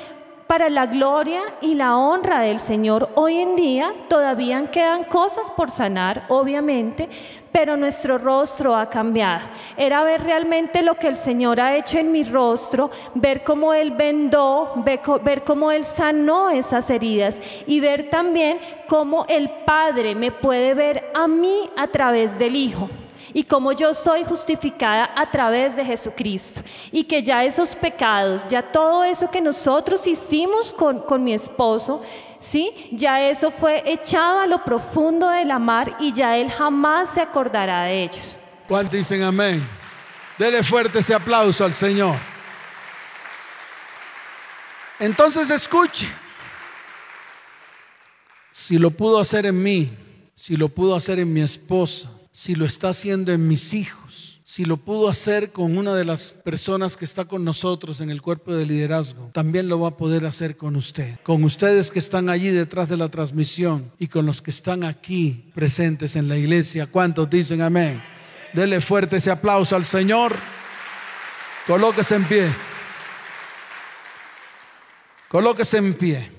[0.51, 5.71] para la gloria y la honra del Señor, hoy en día todavía quedan cosas por
[5.71, 7.09] sanar, obviamente,
[7.53, 9.47] pero nuestro rostro ha cambiado.
[9.77, 13.93] Era ver realmente lo que el Señor ha hecho en mi rostro, ver cómo Él
[13.93, 14.73] vendó,
[15.23, 18.59] ver cómo Él sanó esas heridas y ver también
[18.89, 22.91] cómo el Padre me puede ver a mí a través del Hijo
[23.33, 28.63] y como yo soy justificada a través de Jesucristo y que ya esos pecados, ya
[28.63, 32.03] todo eso que nosotros hicimos con, con mi esposo,
[32.39, 32.89] ¿sí?
[32.93, 37.21] Ya eso fue echado a lo profundo de la mar y ya Él jamás se
[37.21, 38.39] acordará de ellos.
[38.67, 39.67] ¿Cuántos dicen amén?
[40.39, 42.17] Dele fuerte ese aplauso al Señor.
[44.99, 46.07] Entonces escuche,
[48.53, 49.91] si lo pudo hacer en mí,
[50.35, 54.64] si lo pudo hacer en mi esposa, si lo está haciendo en mis hijos, si
[54.64, 58.53] lo pudo hacer con una de las personas que está con nosotros en el cuerpo
[58.53, 62.49] de liderazgo, también lo va a poder hacer con usted, con ustedes que están allí
[62.49, 66.87] detrás de la transmisión y con los que están aquí presentes en la iglesia.
[66.87, 68.03] ¿Cuántos dicen amén?
[68.53, 70.35] Dele fuerte ese aplauso al Señor.
[71.66, 72.53] Colóquese en pie.
[75.29, 76.33] Colóquese en pie.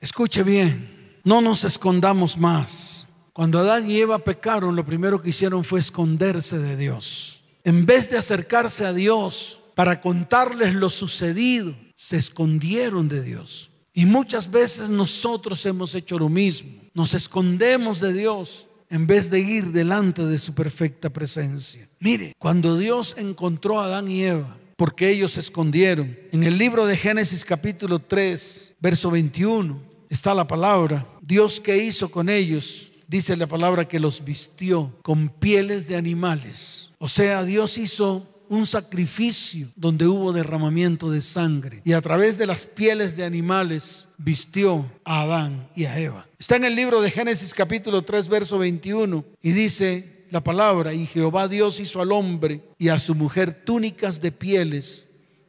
[0.00, 1.20] Escuche bien.
[1.22, 3.01] No nos escondamos más.
[3.32, 7.42] Cuando Adán y Eva pecaron, lo primero que hicieron fue esconderse de Dios.
[7.64, 13.70] En vez de acercarse a Dios para contarles lo sucedido, se escondieron de Dios.
[13.94, 16.72] Y muchas veces nosotros hemos hecho lo mismo.
[16.92, 21.88] Nos escondemos de Dios en vez de ir delante de su perfecta presencia.
[22.00, 26.84] Mire, cuando Dios encontró a Adán y Eva, porque ellos se escondieron, en el libro
[26.84, 29.80] de Génesis capítulo 3, verso 21,
[30.10, 35.28] está la palabra, Dios que hizo con ellos, dice la palabra que los vistió con
[35.28, 36.92] pieles de animales.
[36.98, 42.46] O sea, Dios hizo un sacrificio donde hubo derramamiento de sangre y a través de
[42.46, 46.26] las pieles de animales vistió a Adán y a Eva.
[46.38, 51.04] Está en el libro de Génesis capítulo 3 verso 21 y dice la palabra, y
[51.04, 55.06] Jehová Dios hizo al hombre y a su mujer túnicas de pieles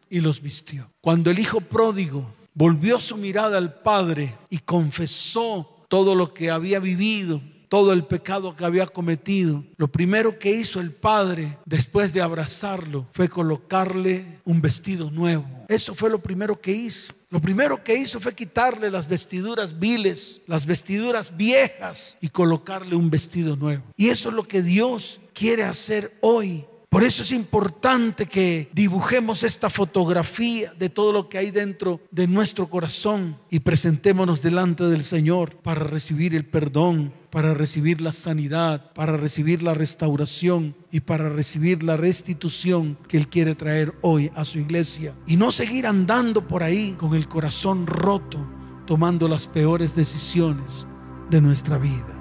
[0.09, 0.91] y los vistió.
[0.99, 6.80] Cuando el hijo pródigo volvió su mirada al Padre y confesó todo lo que había
[6.80, 7.41] vivido,
[7.74, 13.08] todo el pecado que había cometido, lo primero que hizo el padre después de abrazarlo
[13.14, 15.44] fue colocarle un vestido nuevo.
[15.68, 17.16] Eso fue lo primero que hizo.
[17.32, 23.10] Lo primero que hizo fue quitarle las vestiduras viles, las vestiduras viejas y colocarle un
[23.10, 23.82] vestido nuevo.
[23.98, 29.41] Y eso es lo que Dios quiere hacer hoy por eso es importante que dibujemos
[29.41, 35.04] esta fotografía de todo lo que hay dentro de nuestro corazón y presentémonos delante del
[35.04, 41.30] Señor para recibir el perdón, para recibir la sanidad, para recibir la restauración y para
[41.30, 45.16] recibir la restitución que Él quiere traer hoy a su iglesia.
[45.26, 48.38] Y no seguir andando por ahí con el corazón roto,
[48.86, 50.86] tomando las peores decisiones
[51.32, 52.14] de nuestra vida.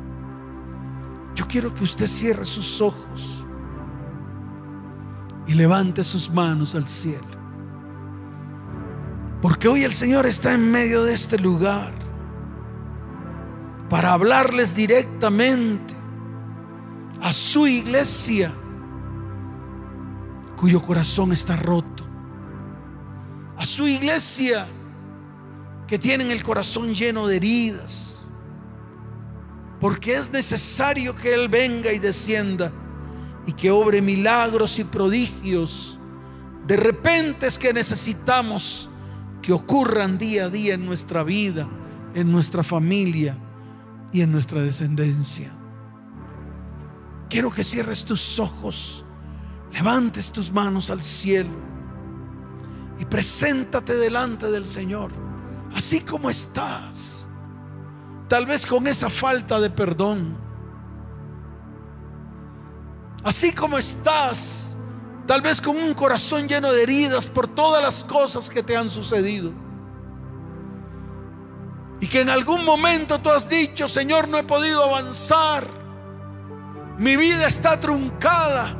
[1.35, 3.42] Yo quiero que usted cierre sus ojos
[5.47, 7.27] y levante sus manos al cielo.
[9.41, 11.93] Porque hoy el Señor está en medio de este lugar
[13.89, 15.95] para hablarles directamente
[17.21, 18.53] a su iglesia
[20.57, 22.05] cuyo corazón está roto.
[23.57, 24.69] A su iglesia
[25.89, 28.23] que tienen el corazón lleno de heridas.
[29.81, 32.73] Porque es necesario que Él venga y descienda
[33.47, 35.99] y que obre milagros y prodigios.
[36.67, 38.89] De repente es que necesitamos
[39.41, 41.69] que ocurran día a día en nuestra vida,
[42.15, 43.37] en nuestra familia
[44.13, 45.53] y en nuestra descendencia.
[47.29, 49.05] Quiero que cierres tus ojos,
[49.73, 51.51] levantes tus manos al cielo
[52.99, 55.11] y preséntate delante del Señor,
[55.75, 57.27] así como estás.
[58.29, 60.39] Tal vez con esa falta de perdón
[63.25, 64.77] Así como estás,
[65.27, 68.91] tal vez con un corazón lleno de heridas por todas las cosas que te han
[68.91, 69.53] sucedido.
[72.01, 75.69] Y que en algún momento tú has dicho, Señor, no he podido avanzar.
[76.99, 78.77] Mi vida está truncada.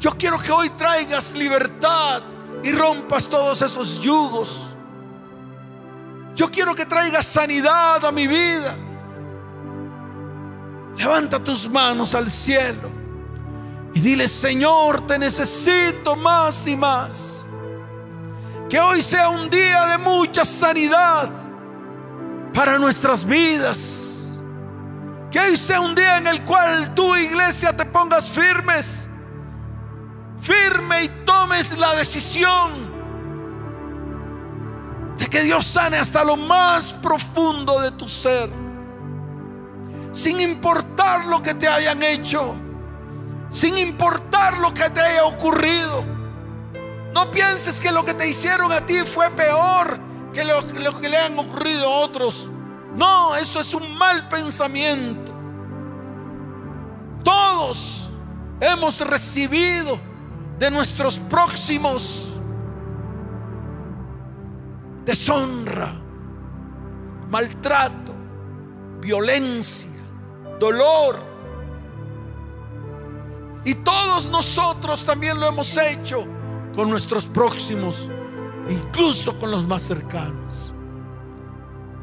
[0.00, 2.22] Yo quiero que hoy traigas libertad
[2.64, 4.76] y rompas todos esos yugos.
[6.34, 8.76] Yo quiero que traigas sanidad a mi vida.
[10.98, 12.90] Levanta tus manos al cielo
[13.94, 17.46] y dile, Señor, te necesito más y más.
[18.68, 21.30] Que hoy sea un día de mucha sanidad
[22.52, 24.38] para nuestras vidas.
[25.30, 29.08] Que hoy sea un día en el cual tu iglesia te pongas firmes.
[30.40, 32.98] Firme y tomes la decisión
[35.16, 38.67] de que Dios sane hasta lo más profundo de tu ser
[40.18, 42.56] sin importar lo que te hayan hecho,
[43.50, 46.04] sin importar lo que te haya ocurrido.
[47.14, 50.00] No pienses que lo que te hicieron a ti fue peor
[50.32, 50.66] que lo,
[51.00, 52.50] que le han ocurrido a otros.
[52.96, 55.32] No, eso es un mal pensamiento.
[57.22, 58.10] Todos
[58.60, 60.00] hemos recibido
[60.58, 62.34] de nuestros próximos
[65.04, 65.92] deshonra,
[67.30, 68.16] maltrato,
[69.00, 69.87] violencia
[70.58, 71.18] dolor.
[73.64, 76.26] Y todos nosotros también lo hemos hecho
[76.74, 78.10] con nuestros próximos,
[78.68, 80.72] incluso con los más cercanos.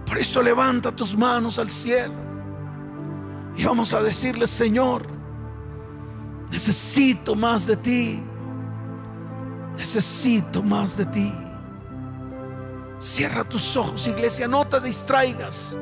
[0.06, 2.14] Por eso levanta tus manos al cielo
[3.56, 5.08] y vamos a decirle, Señor,
[6.52, 8.24] necesito más de ti.
[9.78, 11.34] Necesito más de ti.
[13.00, 15.78] Cierra tus ojos, iglesia, no te distraigas.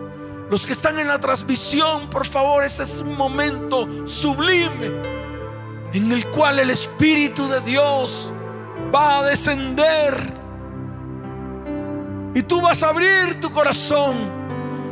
[0.54, 4.92] Los que están en la transmisión, por favor, ese es un momento sublime
[5.92, 8.32] en el cual el Espíritu de Dios
[8.94, 10.32] va a descender.
[12.36, 14.30] Y tú vas a abrir tu corazón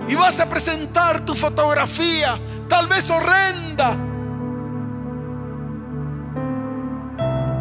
[0.09, 3.95] y vas a presentar tu fotografía, tal vez horrenda.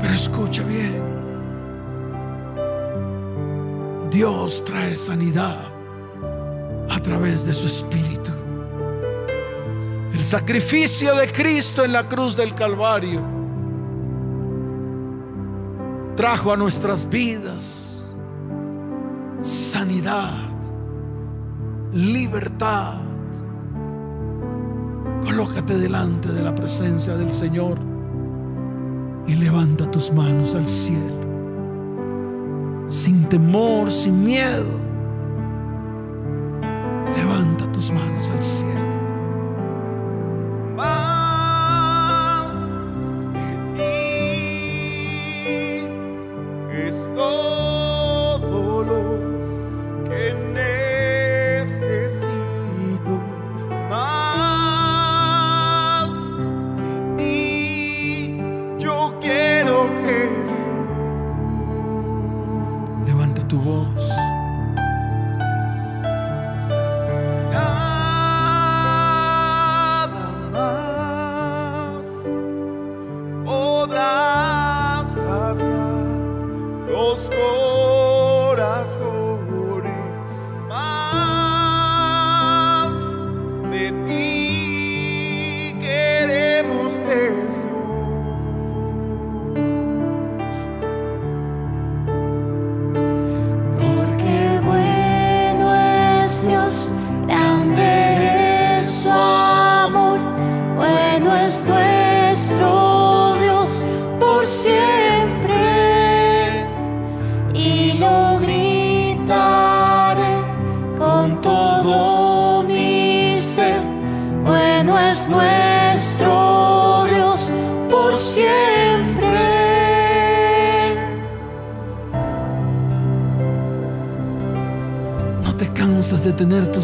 [0.01, 1.05] Pero escucha bien.
[4.11, 5.80] Dios trae sanidad
[6.91, 8.32] a través de su Espíritu.
[10.12, 13.22] El sacrificio de Cristo en la cruz del Calvario
[16.16, 17.91] trajo a nuestras vidas
[19.43, 20.51] sanidad,
[21.93, 23.01] libertad.
[25.24, 27.78] Colócate delante de la presencia del Señor
[29.26, 31.14] y levanta tus manos al cielo,
[32.88, 34.89] sin temor, sin miedo.
[37.17, 38.89] Levanta tus manos al cielo.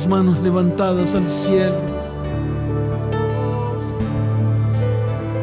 [0.07, 1.77] Manos levantadas al cielo.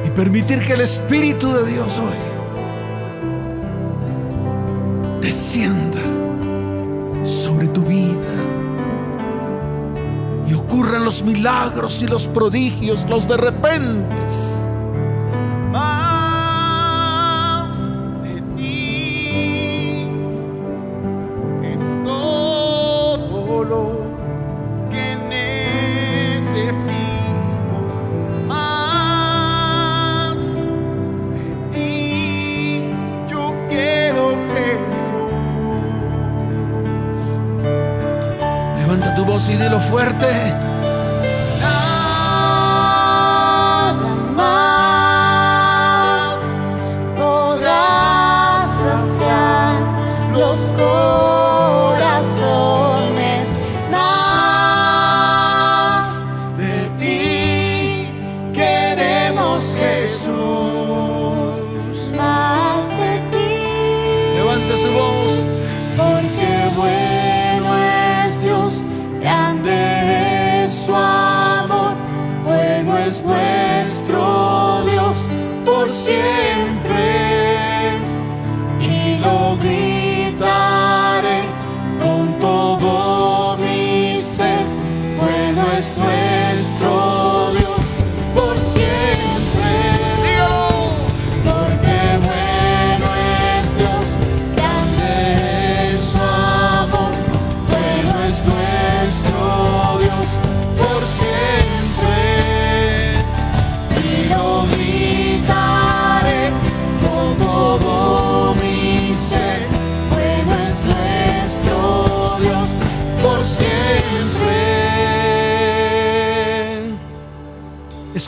[0.05, 2.33] Y permitir que el Espíritu de Dios hoy
[5.21, 6.01] descienda
[7.25, 8.11] sobre tu vida.
[10.47, 14.62] Y ocurran los milagros y los prodigios, los de repentes.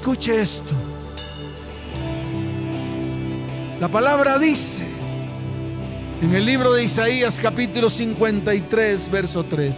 [0.06, 0.72] Escuche esto.
[3.80, 4.86] La palabra dice
[6.22, 9.74] en el libro de Isaías capítulo 53, verso 3.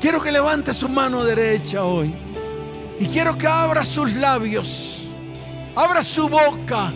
[0.00, 2.14] Quiero que levante su mano derecha hoy
[2.98, 5.08] y quiero que abra sus labios,
[5.74, 6.90] abra su boca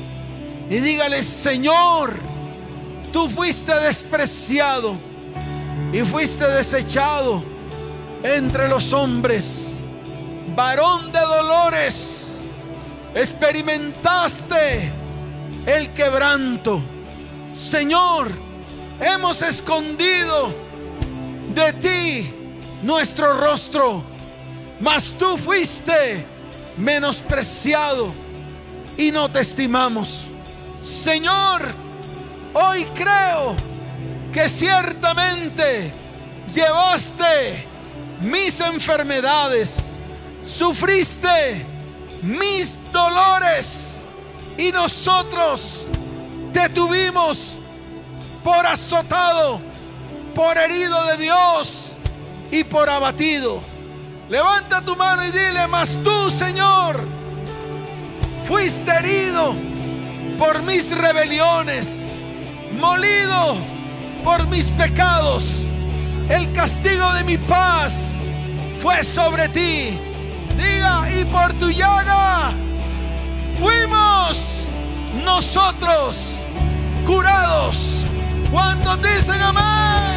[0.71, 2.15] y dígale, Señor,
[3.13, 4.95] tú fuiste despreciado
[5.93, 7.43] y fuiste desechado
[8.23, 9.70] entre los hombres,
[10.55, 12.29] varón de dolores,
[13.15, 14.91] experimentaste
[15.67, 16.83] el quebranto.
[17.55, 18.31] Señor,
[19.01, 20.55] hemos escondido
[21.55, 22.35] de ti
[22.83, 24.03] nuestro rostro,
[24.81, 26.25] mas tú fuiste
[26.77, 28.13] menospreciado
[28.97, 30.27] y no te estimamos.
[30.83, 31.63] Señor,
[32.55, 33.55] hoy creo
[34.33, 35.91] que ciertamente
[36.53, 37.67] llevaste
[38.23, 39.83] mis enfermedades,
[40.45, 41.65] sufriste
[42.23, 44.01] mis dolores
[44.59, 45.87] y nosotros
[46.53, 47.57] te tuvimos
[48.45, 49.61] por azotado,
[50.35, 51.93] por herido de Dios
[52.51, 53.61] y por abatido.
[54.29, 57.01] Levanta tu mano y dile, mas tú, Señor,
[58.47, 59.57] fuiste herido
[60.39, 62.13] por mis rebeliones,
[62.79, 63.57] molido
[64.25, 65.45] por mis pecados.
[66.29, 68.13] El castigo de mi paz
[68.81, 70.10] fue sobre ti.
[70.57, 72.53] Diga, y por tu llaga
[73.59, 74.61] fuimos
[75.25, 76.17] nosotros
[77.07, 78.05] curados.
[78.51, 80.10] ¿Cuántos dicen amén?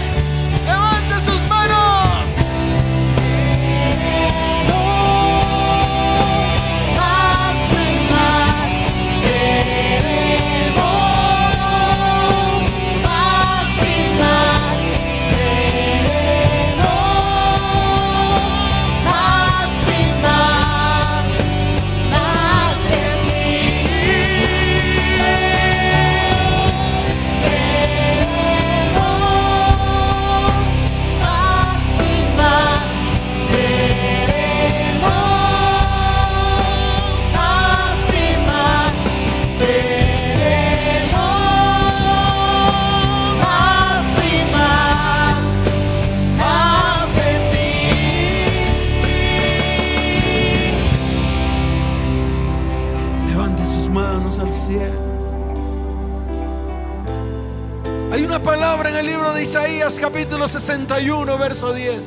[59.44, 62.02] Isaías capítulo 61, verso 10.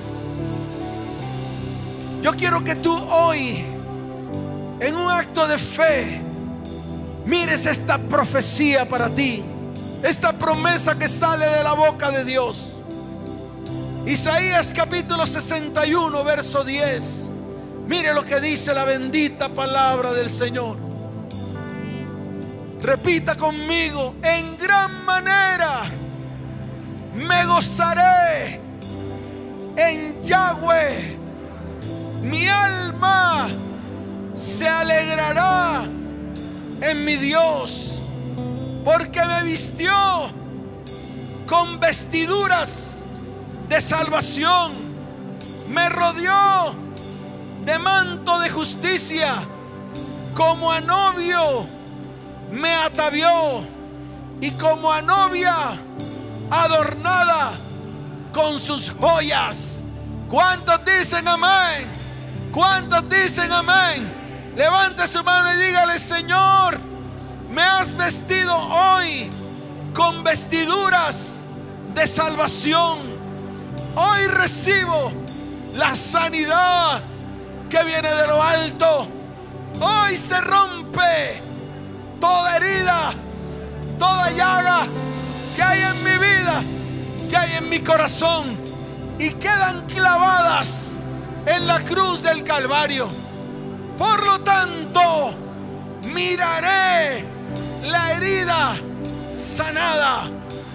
[2.23, 3.63] Yo quiero que tú hoy,
[4.81, 6.21] en un acto de fe,
[7.27, 9.45] mires esta profecía para ti,
[10.03, 12.73] esta promesa que sale de la boca de Dios.
[14.07, 17.35] Isaías capítulo 61, verso 10.
[17.87, 20.79] Mire lo que dice la bendita palabra del Señor.
[22.81, 25.85] Repita conmigo, en gran manera
[27.17, 28.61] me gozaré
[29.77, 31.17] en Yahweh.
[32.23, 33.49] Mi alma
[34.35, 35.85] se alegrará
[36.81, 37.99] en mi Dios,
[38.85, 39.95] porque me vistió
[41.47, 43.05] con vestiduras
[43.69, 44.73] de salvación,
[45.69, 46.75] me rodeó
[47.65, 49.37] de manto de justicia,
[50.35, 51.67] como a novio
[52.51, 53.65] me atavió
[54.41, 55.55] y como a novia
[56.51, 57.53] adornada
[58.33, 59.85] con sus joyas.
[60.29, 61.89] ¿Cuántos dicen amén?
[62.53, 64.13] ¿Cuántos dicen amén?
[64.57, 66.79] Levante su mano y dígale, Señor,
[67.51, 69.31] me has vestido hoy
[69.95, 71.39] con vestiduras
[71.95, 73.17] de salvación.
[73.95, 75.13] Hoy recibo
[75.75, 77.01] la sanidad
[77.69, 79.09] que viene de lo alto.
[79.81, 81.41] Hoy se rompe
[82.21, 83.13] toda herida,
[83.99, 84.87] toda llaga
[85.57, 86.63] que hay en mi vida,
[87.31, 88.59] que hay en mi corazón
[89.19, 90.91] y quedan clavadas
[91.47, 93.09] en la cruz del Calvario.
[93.97, 95.35] Por lo tanto,
[96.13, 97.25] miraré
[97.85, 98.75] la herida
[99.35, 100.25] sanada,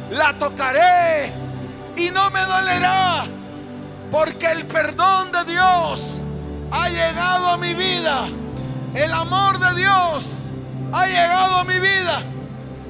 [0.09, 1.31] la tocaré
[1.95, 3.25] y no me dolerá,
[4.09, 6.23] porque el perdón de Dios
[6.71, 8.25] ha llegado a mi vida,
[8.95, 10.25] el amor de Dios
[10.91, 12.23] ha llegado a mi vida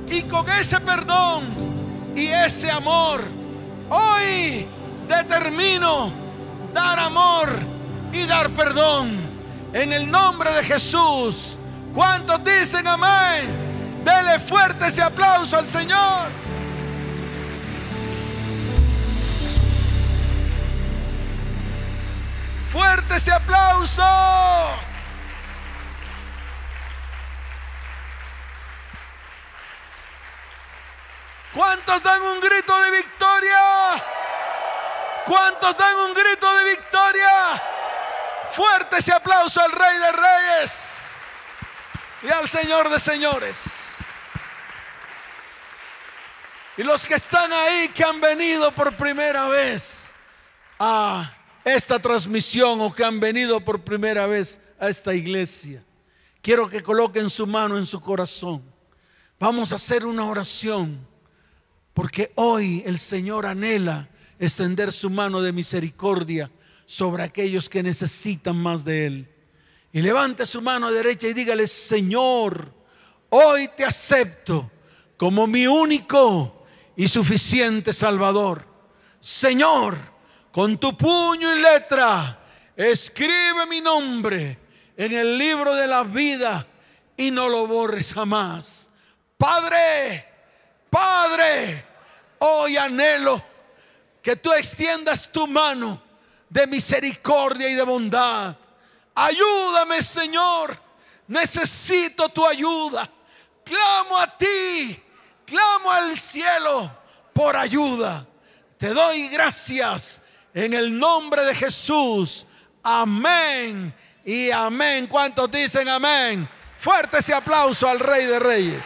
[0.10, 1.72] y con ese perdón
[2.16, 3.22] y ese amor.
[3.90, 4.66] Hoy
[5.08, 6.12] determino
[6.74, 7.50] dar amor
[8.12, 9.18] y dar perdón
[9.74, 11.58] en el nombre de Jesús.
[11.94, 13.50] ¿Cuántos dicen amén?
[14.04, 16.30] Dele fuerte ese aplauso al Señor.
[22.72, 24.02] Fuerte ese aplauso.
[31.54, 33.60] ¿Cuántos dan un grito de victoria?
[35.26, 37.62] ¿Cuántos dan un grito de victoria?
[38.52, 41.08] Fuerte ese aplauso al Rey de Reyes
[42.24, 43.58] y al Señor de Señores.
[46.78, 50.14] Y los que están ahí, que han venido por primera vez
[50.80, 51.34] a
[51.66, 55.84] esta transmisión o que han venido por primera vez a esta iglesia,
[56.42, 58.64] quiero que coloquen su mano en su corazón.
[59.38, 61.11] Vamos a hacer una oración
[61.94, 66.52] porque hoy el Señor anhela extender su mano de misericordia
[66.86, 69.30] sobre aquellos que necesitan más de Él.
[69.94, 72.74] Y levante su mano derecha y dígale, Señor,
[73.30, 74.72] hoy te acepto
[75.18, 76.66] como mi único
[76.96, 78.66] y suficiente Salvador.
[79.20, 79.98] Señor,
[80.52, 82.40] con tu puño y letra,
[82.76, 84.58] escribe mi nombre
[84.98, 86.68] en el libro de la vida
[87.16, 88.90] y no lo borres jamás.
[89.38, 90.31] Padre,
[90.92, 91.86] Padre,
[92.40, 93.42] hoy anhelo
[94.22, 96.02] que tú extiendas tu mano
[96.50, 98.58] de misericordia y de bondad.
[99.16, 100.78] Ayúdame, Señor.
[101.28, 103.10] Necesito tu ayuda.
[103.64, 105.02] Clamo a ti.
[105.46, 106.92] Clamo al cielo
[107.32, 108.28] por ayuda.
[108.78, 110.22] Te doy gracias
[110.54, 112.46] en el nombre de Jesús.
[112.84, 115.08] Amén y amén.
[115.08, 116.50] ¿Cuántos dicen amén?
[116.80, 118.84] Fuerte ese aplauso al Rey de Reyes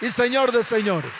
[0.00, 1.12] y Señor de Señores.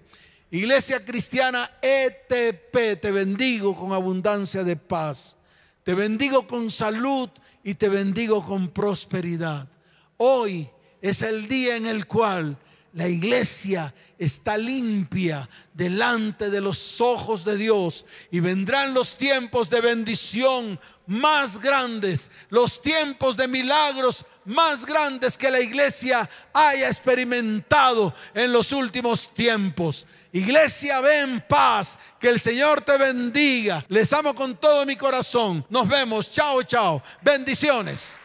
[0.51, 5.37] Iglesia cristiana ETP, te bendigo con abundancia de paz.
[5.83, 7.31] Te bendigo con salud
[7.65, 9.67] y te bendigo con prosperidad.
[10.19, 10.69] Hoy
[11.01, 12.57] es el día en el cual
[12.93, 19.81] la iglesia está limpia delante de los ojos de Dios y vendrán los tiempos de
[19.81, 28.53] bendición más grandes, los tiempos de milagros más grandes que la iglesia haya experimentado en
[28.53, 30.07] los últimos tiempos.
[30.33, 33.85] Iglesia, ven paz, que el Señor te bendiga.
[33.89, 35.65] Les amo con todo mi corazón.
[35.69, 37.03] Nos vemos, chao, chao.
[37.21, 38.19] Bendiciones.